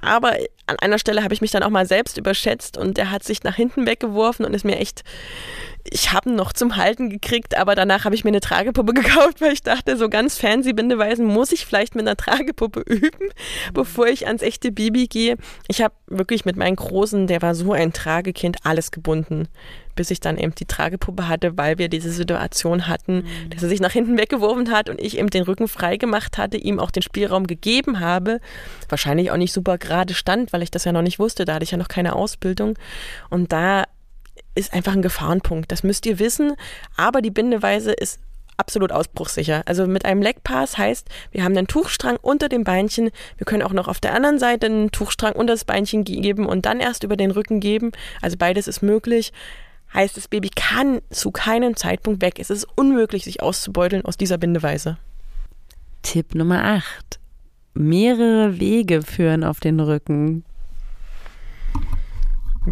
Aber 0.00 0.32
an 0.66 0.76
einer 0.80 0.98
Stelle 0.98 1.22
habe 1.22 1.34
ich 1.34 1.40
mich 1.40 1.50
dann 1.50 1.62
auch 1.62 1.70
mal 1.70 1.86
selbst 1.86 2.18
überschätzt 2.18 2.76
und 2.76 2.96
der 2.96 3.10
hat 3.10 3.24
sich 3.24 3.44
nach 3.44 3.54
hinten 3.54 3.86
weggeworfen 3.86 4.44
und 4.44 4.54
ist 4.54 4.64
mir 4.64 4.78
echt 4.78 5.04
ich 5.90 6.12
habe 6.12 6.30
ihn 6.30 6.36
noch 6.36 6.52
zum 6.52 6.76
Halten 6.76 7.10
gekriegt, 7.10 7.56
aber 7.56 7.74
danach 7.74 8.04
habe 8.04 8.14
ich 8.14 8.24
mir 8.24 8.30
eine 8.30 8.40
Tragepuppe 8.40 8.92
gekauft, 8.94 9.40
weil 9.40 9.52
ich 9.52 9.62
dachte, 9.62 9.96
so 9.96 10.08
ganz 10.08 10.38
fancy 10.38 10.72
Bindeweisen 10.72 11.26
muss 11.26 11.52
ich 11.52 11.66
vielleicht 11.66 11.94
mit 11.94 12.06
einer 12.06 12.16
Tragepuppe 12.16 12.80
üben, 12.86 13.30
bevor 13.72 14.06
ich 14.08 14.26
ans 14.26 14.42
echte 14.42 14.72
Baby 14.72 15.06
gehe. 15.06 15.36
Ich 15.68 15.82
habe 15.82 15.94
wirklich 16.06 16.44
mit 16.44 16.56
meinem 16.56 16.76
Großen, 16.76 17.26
der 17.26 17.42
war 17.42 17.54
so 17.54 17.72
ein 17.72 17.92
Tragekind, 17.92 18.58
alles 18.64 18.90
gebunden, 18.90 19.48
bis 19.96 20.10
ich 20.10 20.20
dann 20.20 20.38
eben 20.38 20.54
die 20.54 20.66
Tragepuppe 20.66 21.28
hatte, 21.28 21.56
weil 21.58 21.78
wir 21.78 21.88
diese 21.88 22.12
Situation 22.12 22.86
hatten, 22.86 23.16
mhm. 23.16 23.50
dass 23.50 23.62
er 23.62 23.68
sich 23.68 23.80
nach 23.80 23.92
hinten 23.92 24.18
weggeworfen 24.18 24.70
hat 24.70 24.88
und 24.88 25.00
ich 25.00 25.18
eben 25.18 25.30
den 25.30 25.42
Rücken 25.42 25.68
frei 25.68 25.96
gemacht 25.96 26.38
hatte, 26.38 26.56
ihm 26.56 26.78
auch 26.78 26.90
den 26.90 27.02
Spielraum 27.02 27.46
gegeben 27.46 28.00
habe. 28.00 28.40
Wahrscheinlich 28.88 29.30
auch 29.30 29.36
nicht 29.36 29.52
super 29.52 29.78
gerade 29.78 30.14
stand, 30.14 30.52
weil 30.52 30.62
ich 30.62 30.70
das 30.70 30.84
ja 30.84 30.92
noch 30.92 31.02
nicht 31.02 31.18
wusste, 31.18 31.44
da 31.44 31.54
hatte 31.54 31.64
ich 31.64 31.72
ja 31.72 31.78
noch 31.78 31.88
keine 31.88 32.14
Ausbildung. 32.14 32.78
Und 33.30 33.52
da 33.52 33.84
ist 34.54 34.72
einfach 34.72 34.92
ein 34.92 35.02
Gefahrenpunkt. 35.02 35.70
Das 35.70 35.82
müsst 35.82 36.06
ihr 36.06 36.18
wissen. 36.18 36.54
Aber 36.96 37.22
die 37.22 37.30
Bindeweise 37.30 37.92
ist 37.92 38.20
absolut 38.56 38.92
ausbruchssicher. 38.92 39.62
Also 39.66 39.86
mit 39.86 40.04
einem 40.04 40.22
Leckpass 40.22 40.78
heißt, 40.78 41.08
wir 41.30 41.44
haben 41.44 41.56
einen 41.56 41.66
Tuchstrang 41.66 42.16
unter 42.20 42.48
dem 42.48 42.64
Beinchen. 42.64 43.10
Wir 43.36 43.44
können 43.44 43.62
auch 43.62 43.72
noch 43.72 43.88
auf 43.88 44.00
der 44.00 44.14
anderen 44.14 44.38
Seite 44.38 44.66
einen 44.66 44.90
Tuchstrang 44.90 45.32
unter 45.32 45.52
das 45.52 45.64
Beinchen 45.64 46.04
geben 46.04 46.46
und 46.46 46.66
dann 46.66 46.80
erst 46.80 47.04
über 47.04 47.16
den 47.16 47.30
Rücken 47.30 47.60
geben. 47.60 47.92
Also 48.22 48.36
beides 48.38 48.66
ist 48.66 48.82
möglich. 48.82 49.32
Heißt, 49.94 50.16
das 50.16 50.28
Baby 50.28 50.50
kann 50.54 51.00
zu 51.10 51.30
keinem 51.30 51.76
Zeitpunkt 51.76 52.20
weg. 52.20 52.38
Es 52.38 52.50
ist 52.50 52.66
unmöglich, 52.76 53.24
sich 53.24 53.42
auszubeuteln 53.42 54.04
aus 54.04 54.16
dieser 54.16 54.38
Bindeweise. 54.38 54.98
Tipp 56.02 56.34
Nummer 56.34 56.64
8. 56.64 57.18
Mehrere 57.74 58.58
Wege 58.58 59.02
führen 59.02 59.44
auf 59.44 59.60
den 59.60 59.80
Rücken. 59.80 60.44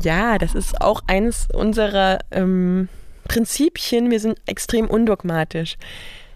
Ja, 0.01 0.39
das 0.39 0.55
ist 0.55 0.81
auch 0.81 1.03
eines 1.07 1.49
unserer 1.53 2.19
ähm, 2.31 2.89
Prinzipien. 3.29 4.11
Wir 4.11 4.21
sind 4.21 4.39
extrem 4.47 4.89
undogmatisch. 4.89 5.77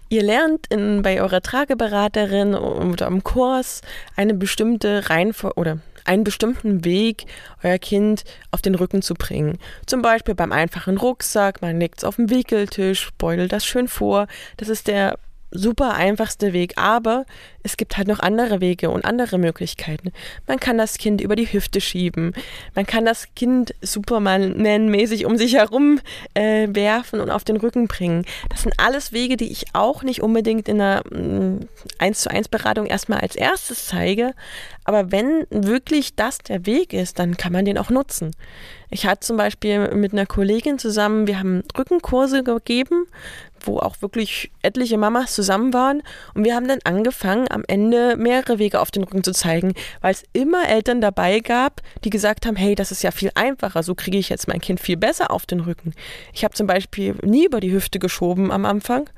Ihr 0.09 0.23
lernt 0.23 0.67
in, 0.67 1.03
bei 1.03 1.21
eurer 1.21 1.41
Trageberaterin 1.41 2.55
oder 2.55 3.07
im 3.07 3.23
Kurs 3.23 3.81
eine 4.15 4.33
bestimmte 4.33 5.09
Reihenfolge 5.09 5.55
oder 5.55 5.79
einen 6.09 6.23
bestimmten 6.23 6.83
Weg, 6.83 7.25
euer 7.63 7.77
Kind 7.77 8.23
auf 8.49 8.63
den 8.63 8.73
Rücken 8.73 9.03
zu 9.03 9.13
bringen. 9.13 9.59
Zum 9.85 10.01
Beispiel 10.01 10.33
beim 10.33 10.51
einfachen 10.51 10.97
Rucksack, 10.97 11.61
man 11.61 11.79
legt 11.79 11.99
es 11.99 12.03
auf 12.03 12.15
den 12.15 12.31
Wickeltisch, 12.31 13.09
beutelt 13.19 13.53
das 13.53 13.63
schön 13.63 13.87
vor. 13.87 14.27
Das 14.57 14.69
ist 14.69 14.87
der 14.87 15.19
super 15.51 15.95
einfachste 15.95 16.53
Weg, 16.53 16.73
aber 16.77 17.25
es 17.63 17.77
gibt 17.77 17.97
halt 17.97 18.07
noch 18.07 18.19
andere 18.19 18.61
Wege 18.61 18.89
und 18.89 19.05
andere 19.05 19.37
Möglichkeiten. 19.37 20.11
Man 20.47 20.59
kann 20.59 20.77
das 20.77 20.97
Kind 20.97 21.21
über 21.21 21.35
die 21.35 21.51
Hüfte 21.51 21.81
schieben, 21.81 22.33
man 22.75 22.85
kann 22.85 23.05
das 23.05 23.27
Kind 23.35 23.73
Superman-mäßig 23.81 25.25
um 25.25 25.37
sich 25.37 25.55
herum 25.55 25.99
äh, 26.33 26.67
werfen 26.71 27.19
und 27.19 27.31
auf 27.31 27.43
den 27.43 27.57
Rücken 27.57 27.87
bringen. 27.87 28.25
Das 28.49 28.63
sind 28.63 28.73
alles 28.77 29.11
Wege, 29.11 29.37
die 29.37 29.51
ich 29.51 29.65
auch 29.73 30.03
nicht 30.03 30.21
unbedingt 30.21 30.67
in 30.69 30.81
einer 30.81 31.03
mm, 31.09 31.67
1 31.97 32.21
zu 32.21 32.31
1 32.31 32.47
Beratung 32.49 32.85
erstmal 32.85 33.19
als 33.19 33.35
erstes 33.35 33.87
zeige, 33.87 34.33
aber 34.89 35.11
wenn 35.11 35.45
wirklich 35.49 36.15
das 36.15 36.39
der 36.39 36.65
Weg 36.65 36.93
ist, 36.93 37.19
dann 37.19 37.37
kann 37.37 37.53
man 37.53 37.65
den 37.65 37.77
auch 37.77 37.89
nutzen. 37.89 38.31
Ich 38.89 39.05
hatte 39.05 39.19
zum 39.19 39.37
Beispiel 39.37 39.93
mit 39.93 40.13
einer 40.13 40.25
Kollegin 40.25 40.79
zusammen, 40.79 41.27
wir 41.27 41.37
haben 41.37 41.63
Rückenkurse 41.77 42.43
gegeben, 42.43 43.05
wo 43.67 43.79
auch 43.79 44.01
wirklich 44.01 44.51
etliche 44.61 44.97
Mamas 44.97 45.33
zusammen 45.33 45.73
waren. 45.73 46.01
Und 46.33 46.43
wir 46.43 46.55
haben 46.55 46.67
dann 46.67 46.79
angefangen, 46.83 47.47
am 47.49 47.63
Ende 47.67 48.15
mehrere 48.17 48.59
Wege 48.59 48.79
auf 48.79 48.91
den 48.91 49.03
Rücken 49.03 49.23
zu 49.23 49.31
zeigen, 49.31 49.73
weil 50.01 50.11
es 50.11 50.23
immer 50.33 50.67
Eltern 50.67 51.01
dabei 51.01 51.39
gab, 51.39 51.81
die 52.03 52.09
gesagt 52.09 52.45
haben, 52.45 52.55
hey, 52.55 52.75
das 52.75 52.91
ist 52.91 53.03
ja 53.03 53.11
viel 53.11 53.31
einfacher, 53.35 53.83
so 53.83 53.95
kriege 53.95 54.17
ich 54.17 54.29
jetzt 54.29 54.47
mein 54.47 54.61
Kind 54.61 54.79
viel 54.79 54.97
besser 54.97 55.31
auf 55.31 55.45
den 55.45 55.61
Rücken. 55.61 55.93
Ich 56.33 56.43
habe 56.43 56.53
zum 56.53 56.67
Beispiel 56.67 57.15
nie 57.23 57.45
über 57.45 57.59
die 57.59 57.71
Hüfte 57.71 57.99
geschoben 57.99 58.51
am 58.51 58.65
Anfang 58.65 59.09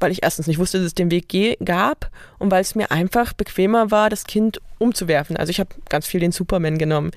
weil 0.00 0.10
ich 0.10 0.22
erstens 0.22 0.46
nicht 0.46 0.58
wusste, 0.58 0.78
dass 0.78 0.86
es 0.86 0.94
den 0.94 1.10
Weg 1.10 1.28
gab 1.64 2.10
und 2.38 2.50
weil 2.50 2.62
es 2.62 2.74
mir 2.74 2.90
einfach 2.90 3.34
bequemer 3.34 3.90
war, 3.90 4.10
das 4.10 4.24
Kind 4.24 4.60
umzuwerfen. 4.78 5.36
Also 5.36 5.50
ich 5.50 5.60
habe 5.60 5.70
ganz 5.88 6.06
viel 6.06 6.20
den 6.20 6.32
Superman 6.32 6.78
genommen. 6.78 7.12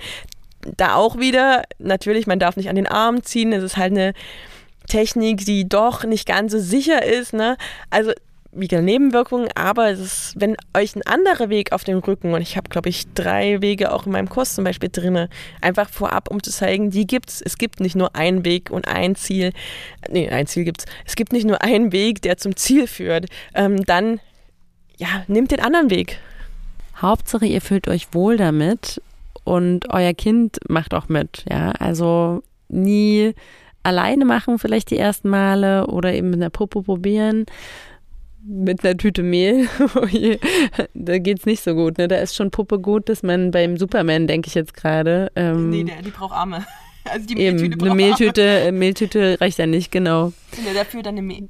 Da 0.78 0.95
auch 0.95 1.17
wieder, 1.17 1.63
natürlich, 1.80 2.28
man 2.28 2.39
darf 2.39 2.58
nicht 2.58 2.69
an 2.69 2.76
den 2.76 2.88
Arm 2.88 3.23
ziehen, 3.23 3.54
es 3.54 3.63
ist 3.63 3.78
halt 3.78 3.93
eine 3.93 4.13
Technik, 4.88 5.46
die 5.46 5.67
doch 5.67 6.04
nicht 6.04 6.28
ganz 6.28 6.52
so 6.52 6.60
sicher 6.60 7.06
ist. 7.06 7.34
Ne? 7.34 7.58
Also 7.89 8.12
wie 8.56 8.67
Nebenwirkungen, 8.67 9.50
aber 9.56 9.89
es 9.89 10.00
ist, 10.00 10.34
wenn 10.38 10.56
euch 10.76 10.96
ein 10.96 11.02
anderer 11.04 11.50
Weg 11.50 11.72
auf 11.72 11.84
dem 11.84 12.00
Rücken, 12.00 12.34
und 12.34 12.41
ich 12.41 12.56
habe, 12.56 12.69
glaube 12.69 12.89
ich, 12.89 13.06
drei 13.13 13.62
Wege 13.62 13.91
auch 13.91 14.06
in 14.06 14.12
meinem 14.12 14.30
Kurs 14.30 14.56
zum 14.56 14.63
Beispiel 14.63 14.89
drin, 14.91 15.28
einfach 15.62 15.89
vorab, 15.89 16.30
um 16.30 16.41
zu 16.41 16.52
zeigen, 16.52 16.91
die 16.91 17.08
gibt's. 17.08 17.41
Es 17.41 17.58
gibt 17.58 17.80
nicht 17.80 17.96
nur 17.96 18.15
einen 18.15 18.46
Weg 18.46 18.69
und 18.69 18.88
ein 18.88 19.15
Ziel. 19.15 19.54
Nee, 20.10 20.30
ein 20.30 20.48
Ziel 20.48 20.65
gibt's. 20.65 20.86
Es 21.06 21.15
gibt 21.15 21.34
nicht 21.34 21.46
nur 21.46 21.62
einen 21.62 21.91
Weg, 21.91 22.22
der 22.22 22.38
zum 22.38 22.56
Ziel 22.56 22.88
führt. 22.88 23.26
Ähm, 23.56 23.84
dann, 23.86 24.19
ja, 24.98 25.24
nehmt 25.28 25.52
den 25.52 25.60
anderen 25.60 25.89
Weg. 25.89 26.19
Hauptsache, 27.02 27.46
ihr 27.46 27.62
fühlt 27.62 27.88
euch 27.88 28.13
wohl 28.13 28.38
damit 28.38 29.02
und 29.43 29.91
euer 29.91 30.13
Kind 30.13 30.60
macht 30.69 30.93
auch 30.93 31.10
mit. 31.10 31.43
Ja, 31.50 31.72
also 31.72 32.43
nie 32.69 33.34
alleine 33.84 34.26
machen, 34.26 34.60
vielleicht 34.60 34.89
die 34.89 34.98
ersten 34.98 35.30
Male 35.30 35.88
oder 35.88 36.13
eben 36.13 36.30
mit 36.30 36.39
einer 36.39 36.50
Puppe 36.50 36.82
probieren. 36.82 37.46
Mit 38.46 38.84
einer 38.84 38.98
Tüte 38.98 39.24
Mehl, 39.24 39.69
oh 39.96 40.08
da 40.93 41.17
geht's 41.17 41.46
nicht 41.46 41.63
so 41.63 41.76
gut. 41.76 41.98
Ne? 41.98 42.10
Da 42.10 42.17
ist 42.17 42.36
schon 42.36 42.52
Puppe 42.52 42.80
gut, 42.80 43.08
dass 43.08 43.24
man 43.24 43.52
beim 43.52 43.78
Superman, 43.78 44.28
denke 44.28 44.48
ich 44.48 44.56
jetzt 44.56 44.74
gerade. 44.74 45.32
Ähm, 45.36 45.69
nee, 45.69 45.84
der, 45.84 46.02
die 46.02 46.12
braucht 46.12 46.34
Arme. 46.34 46.65
Also 47.06 47.26
die 47.26 47.36
Mehltüte 47.36 47.65
eben, 47.65 47.82
eine 47.82 47.96
Mehltüte, 47.96 48.62
Arme. 48.62 48.72
Mehltüte 48.72 49.41
reicht 49.41 49.58
ja 49.58 49.65
nicht, 49.65 49.91
genau. 49.91 50.32
Ja, 50.65 50.74
dafür 50.74 51.04
dann 51.04 51.15
eine 51.15 51.22
Mehl 51.22 51.50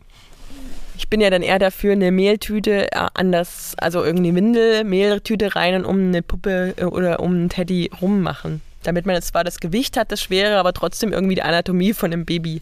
ich 0.98 1.10
bin 1.10 1.22
ja 1.22 1.30
dann 1.30 1.42
eher 1.42 1.60
dafür, 1.60 1.94
eine 1.94 2.12
Mehltüte 2.12 2.92
äh, 2.92 3.08
anders, 3.14 3.76
also 3.78 4.04
irgendwie 4.04 4.34
Windel, 4.34 4.84
Mehltüte 4.84 5.56
rein 5.56 5.76
und 5.76 5.86
um 5.86 6.08
eine 6.08 6.22
Puppe 6.22 6.74
äh, 6.78 6.86
oder 6.86 7.20
um 7.20 7.32
einen 7.34 7.50
Teddy 7.50 7.92
rummachen 8.02 8.62
damit 8.84 9.06
man 9.06 9.22
zwar 9.22 9.44
das 9.44 9.60
Gewicht 9.60 9.98
hat, 9.98 10.12
das 10.12 10.22
Schwere, 10.22 10.58
aber 10.58 10.74
trotzdem 10.74 11.12
irgendwie 11.12 11.36
die 11.36 11.42
Anatomie 11.42 11.94
von 11.94 12.12
einem 12.12 12.26
Baby. 12.26 12.62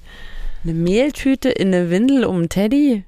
Eine 0.64 0.74
Mehltüte 0.74 1.50
in 1.50 1.74
eine 1.74 1.90
Windel 1.90 2.26
um 2.26 2.38
einen 2.38 2.50
Teddy? 2.50 3.04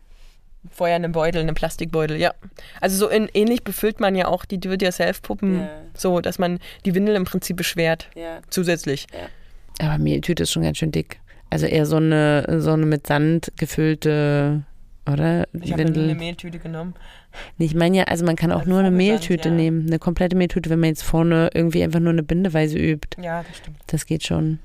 Vorher 0.72 0.96
einen 0.96 1.12
Beutel, 1.12 1.42
einen 1.42 1.56
Plastikbeutel, 1.56 2.18
ja. 2.18 2.34
Also 2.80 2.98
so 2.98 3.10
in, 3.10 3.30
ähnlich 3.34 3.64
befüllt 3.64 4.00
man 4.00 4.16
ja 4.16 4.28
auch 4.28 4.46
die 4.46 4.60
Do-it-yourself-Puppen, 4.60 5.60
ja. 5.60 5.70
so 5.94 6.22
dass 6.22 6.40
man 6.40 6.60
die 6.86 6.96
Windel 6.96 7.16
im 7.16 7.26
Prinzip 7.26 7.58
beschwert, 7.58 8.10
ja. 8.16 8.40
zusätzlich. 8.50 9.08
Ja. 9.14 9.88
Aber 9.88 9.98
Mehltüte 9.98 10.44
ist 10.44 10.52
schon 10.52 10.64
ganz 10.64 10.78
schön 10.78 10.92
dick. 10.92 11.20
Also 11.50 11.66
eher 11.66 11.86
so 11.86 11.98
eine, 11.98 12.62
so 12.62 12.72
eine 12.72 12.86
mit 12.86 13.06
Sand 13.06 13.52
gefüllte, 13.58 14.64
oder? 15.10 15.48
Ich 15.54 15.72
habe 15.72 15.84
eine 15.84 16.16
Mehltüte 16.16 16.60
genommen. 16.60 16.94
Ich 17.58 17.76
meine 17.76 17.98
ja, 17.98 18.04
also 18.06 18.26
man 18.26 18.36
kann 18.36 18.52
auch 18.52 18.60
also 18.60 18.70
nur 18.70 18.80
eine 18.80 18.92
Mehltüte 18.92 19.50
ja. 19.50 19.56
nehmen, 19.56 19.88
eine 19.88 20.00
komplette 20.00 20.36
Mehltüte, 20.36 20.70
wenn 20.70 20.80
man 20.80 20.90
jetzt 20.90 21.04
vorne 21.04 21.50
irgendwie 21.54 21.84
einfach 21.84 22.00
nur 22.00 22.12
eine 22.12 22.24
Bindeweise 22.24 22.78
übt. 22.78 23.22
Ja, 23.22 23.44
das 23.44 23.58
stimmt. 23.58 23.78
Das 23.88 24.06
geht 24.06 24.24
schon. 24.24 24.60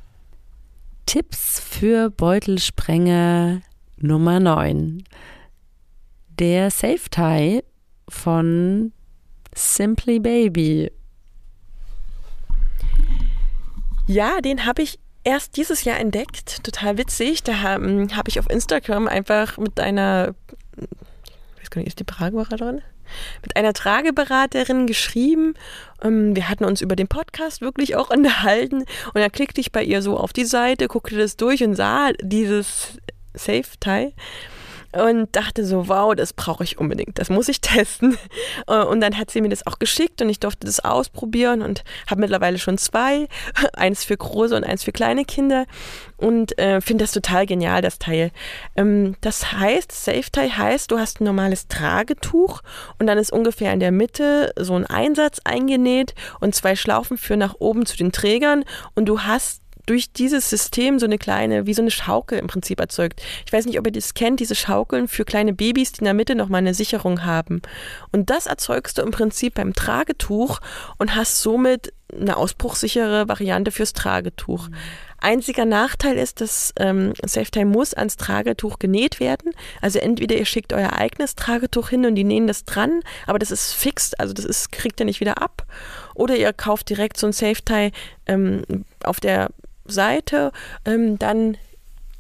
Tipps 1.07 1.61
für 1.61 2.11
Beutelsprenger 2.11 3.62
Nummer 3.96 4.40
9. 4.40 5.03
Der 6.38 6.70
Safe 6.70 7.11
Tie 7.11 7.64
von 8.09 8.92
Simply 9.55 10.20
Baby. 10.20 10.92
Ja, 14.07 14.40
den 14.40 14.64
habe 14.64 14.83
ich 14.83 14.98
erst 15.29 15.57
dieses 15.57 15.85
Jahr 15.85 15.99
entdeckt. 15.99 16.64
Total 16.64 16.99
witzig. 16.99 17.43
Da 17.43 17.61
habe 17.61 18.09
hab 18.14 18.29
ich 18.29 18.41
auf 18.41 18.51
Instagram 18.51 19.09
einfach 19.09 19.59
mit 19.59 19.79
einer 19.79 20.35
weiß 21.69 21.71
gar 21.71 21.81
nicht, 21.81 21.88
ist 21.88 22.01
die 22.01 22.05
Trageberaterin? 22.05 22.83
Mit 23.43 23.57
einer 23.57 23.73
Trageberaterin 23.73 24.87
geschrieben. 24.87 25.55
Ähm, 26.03 26.35
wir 26.35 26.49
hatten 26.49 26.64
uns 26.64 26.81
über 26.81 26.97
den 26.97 27.09
Podcast 27.09 27.61
wirklich 27.61 27.97
auch 27.97 28.11
unterhalten. 28.14 28.81
Und 28.81 29.14
dann 29.14 29.33
klickte 29.33 29.61
ich 29.61 29.73
bei 29.73 29.83
ihr 29.83 30.03
so 30.03 30.17
auf 30.17 30.33
die 30.33 30.45
Seite, 30.45 30.88
guckte 30.88 31.17
das 31.17 31.37
durch 31.37 31.62
und 31.62 31.75
sah 31.75 32.12
dieses 32.21 32.99
Safe-Tie 33.35 34.14
und 34.92 35.29
dachte 35.37 35.64
so, 35.64 35.88
wow, 35.88 36.14
das 36.14 36.33
brauche 36.33 36.64
ich 36.64 36.79
unbedingt, 36.79 37.18
das 37.18 37.29
muss 37.31 37.48
ich 37.48 37.61
testen. 37.61 38.16
Äh, 38.66 38.83
und 38.83 39.01
dann 39.01 39.16
hat 39.18 39.31
sie 39.31 39.40
mir 39.40 39.48
das 39.48 39.66
auch 39.66 39.79
geschickt 39.79 40.22
und 40.22 40.29
ich 40.29 40.40
durfte 40.40 40.66
das 40.66 40.81
ausprobieren 40.81 41.62
und 41.62 41.85
habe 42.09 42.20
mittlerweile 42.20 42.59
schon 42.59 42.79
zwei, 42.79 43.29
eins 43.74 44.05
für 44.05 44.16
große 44.16 44.57
und 44.57 44.64
eins 44.64 44.85
für 44.85 44.92
kleine 44.92 45.24
Kinder 45.24 45.66
und 46.16 46.59
äh, 46.59 46.81
finde 46.81 47.05
das 47.05 47.12
total 47.12 47.46
genial, 47.46 47.83
das 47.83 47.98
Teil. 47.98 48.31
Ähm, 48.77 49.16
das 49.20 49.53
heißt, 49.53 49.92
Safe 49.92 50.31
Tie 50.33 50.51
heißt, 50.51 50.90
du 50.90 50.98
hast 50.98 51.20
ein 51.20 51.24
normales 51.24 51.68
Tragetuch 51.68 52.62
und 52.98 53.07
dann 53.07 53.18
ist 53.18 53.33
ungefähr 53.33 53.72
in 53.72 53.81
der 53.81 53.92
Mitte 53.92 54.53
so 54.59 54.74
ein 54.74 54.87
Einsatz 54.87 55.40
eingenäht 55.44 56.14
und 56.40 56.55
zwei 56.55 56.77
Schlaufen 56.77 57.18
führen 57.18 57.40
nach 57.40 57.57
oben 57.59 57.87
zu 57.87 57.96
den 57.96 58.12
Trägern 58.12 58.64
und 58.94 59.07
du 59.07 59.20
hast 59.20 59.62
durch 59.88 60.12
dieses 60.12 60.51
System 60.51 60.98
so 60.98 61.07
eine 61.07 61.18
kleine, 61.18 61.66
wie 61.66 61.72
so 61.72 61.83
eine 61.83 61.90
Schaukel 61.90 62.38
im 62.38 62.46
Prinzip 62.46 62.79
erzeugt. 62.79 63.22
Ich 63.46 63.53
weiß 63.53 63.64
nicht, 63.64 63.79
ob 63.79 63.87
ihr 63.87 63.92
das 63.92 64.14
kennt, 64.14 64.40
diese 64.40 64.55
Schaukeln 64.55 65.09
für 65.09 65.24
kleine 65.24 65.55
Babys, 65.55 65.92
die 65.92 66.01
in 66.01 66.05
der 66.05 66.14
Mitte 66.14 66.35
nochmal 66.35 66.59
eine 66.59 66.74
Sicherung 66.74 67.24
haben. 67.24 67.62
Und 68.12 68.29
das 68.29 68.46
erzeugst 68.46 68.98
du 68.98 69.03
im 69.03 69.11
Prinzip 69.11 69.55
beim 69.55 69.72
Tragetuch 69.72 70.61
und 70.98 71.14
hast 71.14 71.40
somit 71.40 71.94
eine 72.12 72.37
ausbruchsichere 72.37 73.29
Variante 73.29 73.70
fürs 73.70 73.92
Tragetuch. 73.92 74.68
Einziger 75.20 75.64
Nachteil 75.64 76.16
ist, 76.16 76.40
dass 76.40 76.72
ähm, 76.79 77.12
Safetime 77.24 77.70
muss 77.70 77.92
ans 77.92 78.16
Tragetuch 78.16 78.79
genäht 78.79 79.20
werden. 79.20 79.53
Also 79.81 79.98
entweder 79.98 80.37
ihr 80.37 80.44
schickt 80.44 80.72
euer 80.72 80.92
eigenes 80.92 81.35
Tragetuch 81.35 81.88
hin 81.88 82.07
und 82.07 82.14
die 82.14 82.24
nähen 82.24 82.46
das 82.46 82.64
dran, 82.64 83.01
aber 83.27 83.38
das 83.38 83.51
ist 83.51 83.72
fix, 83.72 84.14
also 84.14 84.33
das 84.33 84.44
ist, 84.44 84.70
kriegt 84.70 85.01
ihr 85.01 85.07
nicht 85.07 85.20
wieder 85.20 85.42
ab. 85.42 85.66
Oder 86.14 86.37
ihr 86.37 86.53
kauft 86.53 86.88
direkt 86.88 87.16
so 87.16 87.27
ein 87.27 87.33
Safety 87.33 87.90
ähm, 88.27 88.62
auf 89.03 89.18
der 89.18 89.48
Seite, 89.88 90.53
ähm, 90.85 91.18
dann 91.18 91.57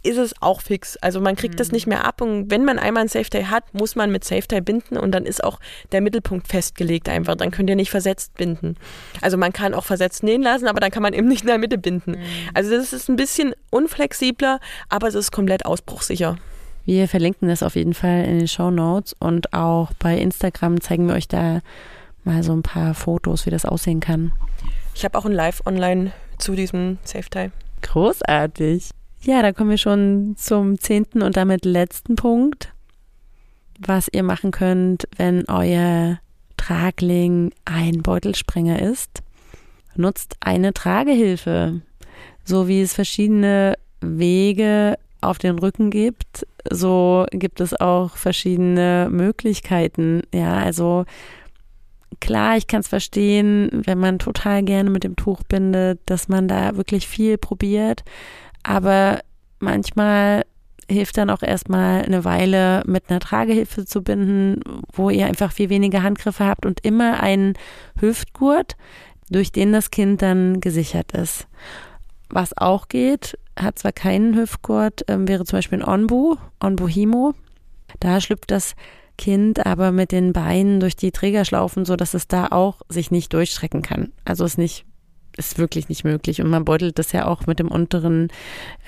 ist 0.02 0.16
es 0.16 0.34
auch 0.40 0.60
fix. 0.60 0.96
Also 0.98 1.20
man 1.20 1.36
kriegt 1.36 1.54
mhm. 1.54 1.58
das 1.58 1.72
nicht 1.72 1.86
mehr 1.86 2.04
ab 2.04 2.20
und 2.20 2.50
wenn 2.50 2.64
man 2.64 2.78
einmal 2.78 3.02
ein 3.02 3.08
Safety 3.08 3.44
hat, 3.44 3.74
muss 3.74 3.96
man 3.96 4.10
mit 4.10 4.24
Safety 4.24 4.60
binden 4.60 4.96
und 4.96 5.12
dann 5.12 5.26
ist 5.26 5.42
auch 5.42 5.58
der 5.92 6.00
Mittelpunkt 6.00 6.48
festgelegt 6.48 7.08
einfach. 7.08 7.34
Dann 7.34 7.50
könnt 7.50 7.68
ihr 7.68 7.76
nicht 7.76 7.90
versetzt 7.90 8.34
binden. 8.34 8.76
Also 9.20 9.36
man 9.36 9.52
kann 9.52 9.74
auch 9.74 9.84
versetzt 9.84 10.22
nähen 10.22 10.42
lassen, 10.42 10.68
aber 10.68 10.80
dann 10.80 10.90
kann 10.90 11.02
man 11.02 11.12
eben 11.14 11.28
nicht 11.28 11.42
in 11.42 11.48
der 11.48 11.58
Mitte 11.58 11.78
binden. 11.78 12.12
Mhm. 12.12 12.18
Also 12.54 12.70
das 12.70 12.92
ist 12.92 13.08
ein 13.08 13.16
bisschen 13.16 13.54
unflexibler, 13.70 14.60
aber 14.88 15.08
es 15.08 15.14
ist 15.14 15.32
komplett 15.32 15.66
ausbruchsicher. 15.66 16.38
Wir 16.84 17.06
verlinken 17.06 17.48
das 17.48 17.62
auf 17.62 17.76
jeden 17.76 17.92
Fall 17.92 18.24
in 18.24 18.38
den 18.38 18.48
Show 18.48 18.70
Notes 18.70 19.14
und 19.18 19.52
auch 19.52 19.92
bei 19.98 20.16
Instagram 20.16 20.80
zeigen 20.80 21.08
wir 21.08 21.16
euch 21.16 21.28
da 21.28 21.60
mal 22.24 22.42
so 22.42 22.52
ein 22.52 22.62
paar 22.62 22.94
Fotos, 22.94 23.44
wie 23.44 23.50
das 23.50 23.66
aussehen 23.66 24.00
kann. 24.00 24.32
Ich 24.94 25.04
habe 25.04 25.18
auch 25.18 25.26
ein 25.26 25.32
Live 25.32 25.60
online 25.66 26.12
zu 26.38 26.54
diesem 26.54 26.98
Safe-Tie. 27.04 27.50
Großartig. 27.82 28.90
Ja, 29.22 29.42
da 29.42 29.52
kommen 29.52 29.70
wir 29.70 29.78
schon 29.78 30.36
zum 30.36 30.78
zehnten 30.78 31.22
und 31.22 31.36
damit 31.36 31.64
letzten 31.64 32.16
Punkt, 32.16 32.72
was 33.78 34.08
ihr 34.12 34.22
machen 34.22 34.50
könnt, 34.50 35.08
wenn 35.16 35.48
euer 35.48 36.18
Tragling 36.56 37.52
ein 37.64 38.02
Beutelsprenger 38.02 38.80
ist. 38.80 39.22
Nutzt 39.96 40.36
eine 40.40 40.72
Tragehilfe, 40.72 41.80
so 42.44 42.68
wie 42.68 42.82
es 42.82 42.94
verschiedene 42.94 43.74
Wege 44.00 44.96
auf 45.20 45.38
den 45.38 45.58
Rücken 45.58 45.90
gibt, 45.90 46.46
so 46.70 47.26
gibt 47.30 47.60
es 47.60 47.78
auch 47.78 48.16
verschiedene 48.16 49.08
Möglichkeiten. 49.10 50.22
Ja, 50.32 50.58
also 50.58 51.04
klar, 52.20 52.56
ich 52.56 52.66
kann 52.66 52.80
es 52.80 52.88
verstehen, 52.88 53.70
wenn 53.72 53.98
man 53.98 54.18
total 54.18 54.62
gerne 54.62 54.90
mit 54.90 55.04
dem 55.04 55.16
Tuch 55.16 55.42
bindet, 55.44 56.00
dass 56.06 56.28
man 56.28 56.48
da 56.48 56.76
wirklich 56.76 57.08
viel 57.08 57.38
probiert. 57.38 58.04
Aber 58.62 59.20
manchmal 59.60 60.44
hilft 60.90 61.18
dann 61.18 61.30
auch 61.30 61.42
erstmal 61.42 62.02
eine 62.02 62.24
Weile 62.24 62.82
mit 62.86 63.10
einer 63.10 63.20
Tragehilfe 63.20 63.84
zu 63.84 64.02
binden, 64.02 64.60
wo 64.92 65.10
ihr 65.10 65.26
einfach 65.26 65.52
viel 65.52 65.68
weniger 65.68 66.02
Handgriffe 66.02 66.46
habt 66.46 66.64
und 66.64 66.84
immer 66.84 67.22
einen 67.22 67.54
Hüftgurt, 68.00 68.76
durch 69.30 69.52
den 69.52 69.72
das 69.72 69.90
Kind 69.90 70.22
dann 70.22 70.60
gesichert 70.60 71.12
ist. 71.12 71.46
Was 72.30 72.56
auch 72.56 72.88
geht, 72.88 73.38
hat 73.58 73.78
zwar 73.78 73.92
keinen 73.92 74.34
Hüftgurt, 74.34 75.08
äh, 75.08 75.16
wäre 75.28 75.44
zum 75.44 75.58
Beispiel 75.58 75.82
ein 75.82 75.88
Onbu, 75.88 76.36
Onbu 76.60 76.88
Himo. 76.88 77.34
Da 78.00 78.20
schlüpft 78.20 78.50
das 78.50 78.74
Kind 79.18 79.66
aber 79.66 79.92
mit 79.92 80.12
den 80.12 80.32
Beinen 80.32 80.80
durch 80.80 80.96
die 80.96 81.12
Trägerschlaufen, 81.12 81.84
so 81.84 81.96
dass 81.96 82.14
es 82.14 82.28
da 82.28 82.46
auch 82.46 82.80
sich 82.88 83.10
nicht 83.10 83.32
durchstrecken 83.34 83.82
kann. 83.82 84.12
Also 84.24 84.44
es 84.44 84.56
nicht 84.56 84.86
ist 85.38 85.58
wirklich 85.58 85.88
nicht 85.88 86.04
möglich. 86.04 86.42
Und 86.42 86.50
man 86.50 86.64
beutelt 86.64 86.98
das 86.98 87.12
ja 87.12 87.26
auch 87.26 87.46
mit 87.46 87.60
dem 87.60 87.68
unteren 87.68 88.28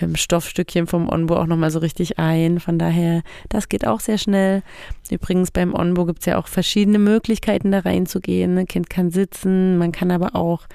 ähm, 0.00 0.16
Stoffstückchen 0.16 0.86
vom 0.86 1.08
Onbo 1.08 1.36
auch 1.36 1.46
nochmal 1.46 1.70
so 1.70 1.78
richtig 1.78 2.18
ein. 2.18 2.60
Von 2.60 2.78
daher, 2.78 3.22
das 3.48 3.68
geht 3.68 3.86
auch 3.86 4.00
sehr 4.00 4.18
schnell. 4.18 4.62
Übrigens 5.10 5.52
beim 5.52 5.74
Onbo 5.74 6.04
gibt 6.06 6.20
es 6.20 6.26
ja 6.26 6.38
auch 6.38 6.48
verschiedene 6.48 6.98
Möglichkeiten, 6.98 7.70
da 7.70 7.78
reinzugehen. 7.80 8.58
Ein 8.58 8.66
Kind 8.66 8.90
kann 8.90 9.10
sitzen, 9.10 9.78
man 9.78 9.92
kann 9.92 10.10
aber 10.10 10.34
auch 10.34 10.66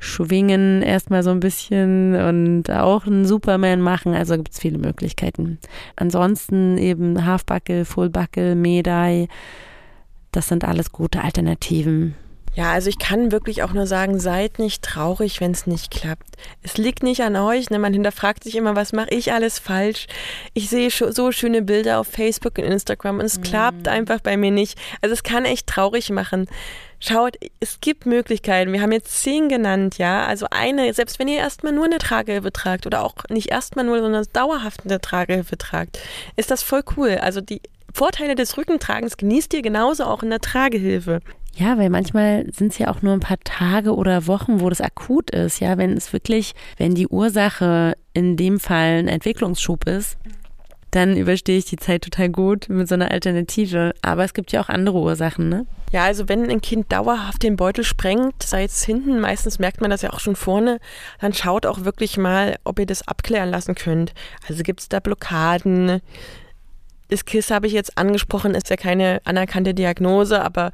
schwingen 0.00 0.82
erstmal 0.82 1.22
so 1.22 1.30
ein 1.30 1.40
bisschen 1.40 2.16
und 2.16 2.70
auch 2.70 3.06
einen 3.06 3.26
Superman 3.26 3.80
machen. 3.80 4.14
Also 4.14 4.34
gibt 4.36 4.52
es 4.52 4.58
viele 4.58 4.78
Möglichkeiten. 4.78 5.58
Ansonsten 5.94 6.78
eben 6.78 7.24
Halfbuckle, 7.24 7.84
Fullbuckle, 7.84 8.56
Medai. 8.56 9.28
Das 10.32 10.48
sind 10.48 10.64
alles 10.64 10.90
gute 10.90 11.22
Alternativen. 11.22 12.14
Ja, 12.54 12.72
also 12.72 12.88
ich 12.88 12.98
kann 12.98 13.30
wirklich 13.30 13.62
auch 13.62 13.72
nur 13.72 13.86
sagen, 13.86 14.18
seid 14.18 14.58
nicht 14.58 14.82
traurig, 14.82 15.40
wenn 15.40 15.52
es 15.52 15.68
nicht 15.68 15.92
klappt. 15.92 16.26
Es 16.62 16.78
liegt 16.78 17.02
nicht 17.04 17.20
an 17.22 17.36
euch. 17.36 17.70
Ne? 17.70 17.78
Man 17.78 17.92
hinterfragt 17.92 18.42
sich 18.42 18.56
immer, 18.56 18.74
was 18.74 18.92
mache 18.92 19.10
ich 19.10 19.32
alles 19.32 19.60
falsch? 19.60 20.08
Ich 20.52 20.68
sehe 20.68 20.90
so 20.90 21.30
schöne 21.30 21.62
Bilder 21.62 22.00
auf 22.00 22.08
Facebook 22.08 22.58
und 22.58 22.64
Instagram 22.64 23.20
und 23.20 23.26
es 23.26 23.38
mhm. 23.38 23.42
klappt 23.42 23.86
einfach 23.86 24.20
bei 24.20 24.36
mir 24.36 24.50
nicht. 24.50 24.76
Also 25.00 25.12
es 25.12 25.22
kann 25.22 25.44
echt 25.44 25.68
traurig 25.68 26.10
machen. 26.10 26.46
Schaut, 27.02 27.36
es 27.60 27.80
gibt 27.80 28.04
Möglichkeiten. 28.04 28.72
Wir 28.74 28.82
haben 28.82 28.92
jetzt 28.92 29.22
zehn 29.22 29.48
genannt, 29.48 29.96
ja. 29.96 30.26
Also 30.26 30.46
eine, 30.50 30.92
selbst 30.92 31.18
wenn 31.18 31.28
ihr 31.28 31.38
erstmal 31.38 31.72
nur 31.72 31.86
eine 31.86 31.96
Tragehilfe 31.96 32.52
tragt 32.52 32.86
oder 32.86 33.02
auch 33.02 33.14
nicht 33.30 33.50
erstmal 33.50 33.86
nur, 33.86 34.00
sondern 34.00 34.26
dauerhaft 34.34 34.82
eine 34.84 35.00
Tragehilfe 35.00 35.56
tragt, 35.56 35.98
ist 36.36 36.50
das 36.50 36.62
voll 36.62 36.82
cool. 36.96 37.16
Also 37.20 37.40
die 37.40 37.62
Vorteile 37.94 38.34
des 38.34 38.56
Rückentragens 38.58 39.16
genießt 39.16 39.54
ihr 39.54 39.62
genauso 39.62 40.04
auch 40.04 40.22
in 40.22 40.28
der 40.28 40.40
Tragehilfe. 40.40 41.20
Ja, 41.54 41.78
weil 41.78 41.90
manchmal 41.90 42.46
sind 42.52 42.72
es 42.72 42.78
ja 42.78 42.88
auch 42.88 43.02
nur 43.02 43.14
ein 43.14 43.20
paar 43.20 43.40
Tage 43.42 43.94
oder 43.94 44.26
Wochen, 44.26 44.60
wo 44.60 44.68
das 44.68 44.80
akut 44.80 45.30
ist. 45.30 45.58
Ja, 45.60 45.78
wenn 45.78 45.96
es 45.96 46.12
wirklich, 46.12 46.54
wenn 46.76 46.94
die 46.94 47.08
Ursache 47.08 47.94
in 48.12 48.36
dem 48.36 48.60
Fall 48.60 48.98
ein 48.98 49.08
Entwicklungsschub 49.08 49.86
ist, 49.86 50.16
dann 50.90 51.16
überstehe 51.16 51.58
ich 51.58 51.66
die 51.66 51.76
Zeit 51.76 52.02
total 52.02 52.28
gut 52.28 52.68
mit 52.68 52.88
so 52.88 52.94
einer 52.94 53.10
Alternative. 53.10 53.94
Aber 54.02 54.24
es 54.24 54.34
gibt 54.34 54.52
ja 54.52 54.60
auch 54.60 54.68
andere 54.68 54.98
Ursachen, 54.98 55.48
ne? 55.48 55.66
Ja, 55.92 56.04
also 56.04 56.28
wenn 56.28 56.48
ein 56.50 56.60
Kind 56.60 56.92
dauerhaft 56.92 57.42
den 57.42 57.56
Beutel 57.56 57.84
sprengt, 57.84 58.42
sei 58.42 58.64
es 58.64 58.84
hinten, 58.84 59.20
meistens 59.20 59.58
merkt 59.58 59.80
man 59.80 59.90
das 59.90 60.02
ja 60.02 60.12
auch 60.12 60.20
schon 60.20 60.36
vorne, 60.36 60.78
dann 61.20 61.32
schaut 61.32 61.66
auch 61.66 61.84
wirklich 61.84 62.16
mal, 62.16 62.56
ob 62.64 62.78
ihr 62.78 62.86
das 62.86 63.06
abklären 63.06 63.50
lassen 63.50 63.74
könnt. 63.74 64.14
Also 64.48 64.62
gibt 64.62 64.80
es 64.80 64.88
da 64.88 65.00
Blockaden? 65.00 66.00
Das 67.08 67.24
KISS 67.24 67.50
habe 67.50 67.66
ich 67.66 67.72
jetzt 67.72 67.98
angesprochen, 67.98 68.54
ist 68.54 68.70
ja 68.70 68.76
keine 68.76 69.20
anerkannte 69.24 69.74
Diagnose, 69.74 70.40
aber 70.40 70.70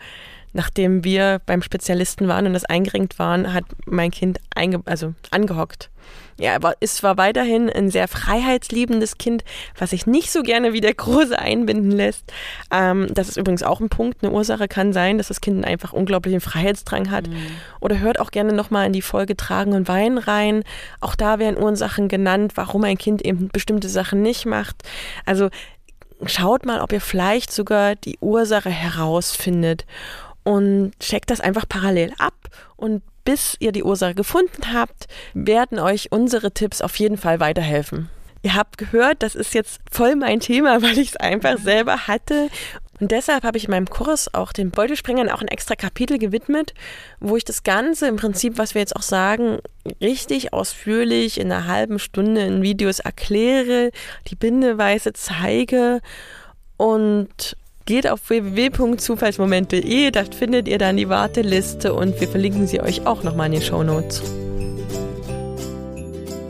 nachdem 0.56 1.04
wir 1.04 1.40
beim 1.44 1.62
Spezialisten 1.62 2.28
waren 2.28 2.46
und 2.46 2.54
das 2.54 2.64
eingerenkt 2.64 3.18
waren, 3.18 3.52
hat 3.52 3.64
mein 3.84 4.10
Kind 4.10 4.40
einge 4.54 4.80
also 4.86 5.14
angehockt. 5.30 5.90
Ja, 6.38 6.54
aber 6.54 6.74
es 6.80 7.02
war 7.02 7.16
weiterhin 7.16 7.68
ein 7.70 7.90
sehr 7.90 8.08
freiheitsliebendes 8.08 9.18
Kind, 9.18 9.42
was 9.76 9.90
sich 9.90 10.06
nicht 10.06 10.30
so 10.30 10.42
gerne 10.42 10.72
wie 10.72 10.80
der 10.80 10.94
Große 10.94 11.38
einbinden 11.38 11.90
lässt. 11.90 12.32
Ähm, 12.70 13.08
das 13.12 13.28
ist 13.28 13.36
übrigens 13.36 13.62
auch 13.62 13.80
ein 13.80 13.88
Punkt. 13.88 14.22
Eine 14.22 14.32
Ursache 14.32 14.68
kann 14.68 14.92
sein, 14.92 15.18
dass 15.18 15.28
das 15.28 15.40
Kind 15.40 15.64
einfach 15.64 15.92
unglaublichen 15.92 16.40
Freiheitsdrang 16.40 17.10
hat. 17.10 17.28
Mhm. 17.28 17.36
Oder 17.80 18.00
hört 18.00 18.20
auch 18.20 18.30
gerne 18.30 18.52
nochmal 18.52 18.86
in 18.86 18.92
die 18.92 19.02
Folge 19.02 19.36
Tragen 19.36 19.72
und 19.72 19.88
Weinen 19.88 20.18
rein. 20.18 20.62
Auch 21.00 21.16
da 21.16 21.38
werden 21.38 21.62
Ursachen 21.62 22.08
genannt, 22.08 22.52
warum 22.54 22.84
ein 22.84 22.98
Kind 22.98 23.22
eben 23.22 23.48
bestimmte 23.48 23.88
Sachen 23.88 24.22
nicht 24.22 24.46
macht. 24.46 24.76
Also 25.24 25.48
schaut 26.24 26.64
mal, 26.64 26.80
ob 26.80 26.92
ihr 26.92 27.00
vielleicht 27.00 27.52
sogar 27.52 27.94
die 27.94 28.18
Ursache 28.20 28.70
herausfindet 28.70 29.84
und 30.46 30.92
checkt 31.00 31.30
das 31.30 31.40
einfach 31.40 31.68
parallel 31.68 32.12
ab 32.18 32.34
und 32.76 33.02
bis 33.24 33.56
ihr 33.58 33.72
die 33.72 33.82
Ursache 33.82 34.14
gefunden 34.14 34.72
habt, 34.72 35.08
werden 35.34 35.80
euch 35.80 36.12
unsere 36.12 36.52
Tipps 36.52 36.80
auf 36.80 36.94
jeden 37.00 37.16
Fall 37.16 37.40
weiterhelfen. 37.40 38.08
Ihr 38.42 38.54
habt 38.54 38.78
gehört, 38.78 39.24
das 39.24 39.34
ist 39.34 39.54
jetzt 39.54 39.80
voll 39.90 40.14
mein 40.14 40.38
Thema, 40.38 40.82
weil 40.82 40.98
ich 40.98 41.08
es 41.08 41.16
einfach 41.16 41.58
selber 41.58 42.06
hatte. 42.06 42.48
Und 43.00 43.10
deshalb 43.10 43.42
habe 43.42 43.58
ich 43.58 43.64
in 43.64 43.72
meinem 43.72 43.90
Kurs 43.90 44.32
auch 44.34 44.52
den 44.52 44.70
Beutelsprengern 44.70 45.30
auch 45.30 45.42
ein 45.42 45.48
extra 45.48 45.74
Kapitel 45.74 46.16
gewidmet, 46.16 46.74
wo 47.18 47.36
ich 47.36 47.44
das 47.44 47.64
Ganze 47.64 48.06
im 48.06 48.14
Prinzip, 48.14 48.56
was 48.56 48.76
wir 48.76 48.80
jetzt 48.80 48.94
auch 48.94 49.02
sagen, 49.02 49.58
richtig 50.00 50.52
ausführlich 50.52 51.40
in 51.40 51.50
einer 51.50 51.66
halben 51.66 51.98
Stunde 51.98 52.42
in 52.42 52.62
Videos 52.62 53.00
erkläre, 53.00 53.90
die 54.28 54.36
Bindeweise 54.36 55.12
zeige 55.12 56.00
und 56.76 57.56
Geht 57.86 58.08
auf 58.08 58.28
www.zufallsmoment.de, 58.28 60.10
da 60.10 60.24
findet 60.24 60.66
ihr 60.66 60.78
dann 60.78 60.96
die 60.96 61.08
Warteliste 61.08 61.94
und 61.94 62.20
wir 62.20 62.26
verlinken 62.26 62.66
sie 62.66 62.80
euch 62.80 63.06
auch 63.06 63.22
nochmal 63.22 63.46
in 63.46 63.52
den 63.52 63.62
Show 63.62 63.84
Notes. 63.84 64.22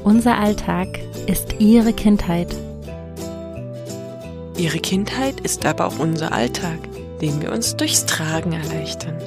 Unser 0.03 0.39
Alltag 0.39 0.99
ist 1.27 1.57
Ihre 1.59 1.93
Kindheit. 1.93 2.57
Ihre 4.57 4.79
Kindheit 4.79 5.41
ist 5.41 5.67
aber 5.67 5.89
auch 5.89 5.99
unser 5.99 6.33
Alltag, 6.33 6.79
den 7.21 7.43
wir 7.43 7.53
uns 7.53 7.77
durchs 7.77 8.07
Tragen 8.07 8.55
erleichtern. 8.55 9.19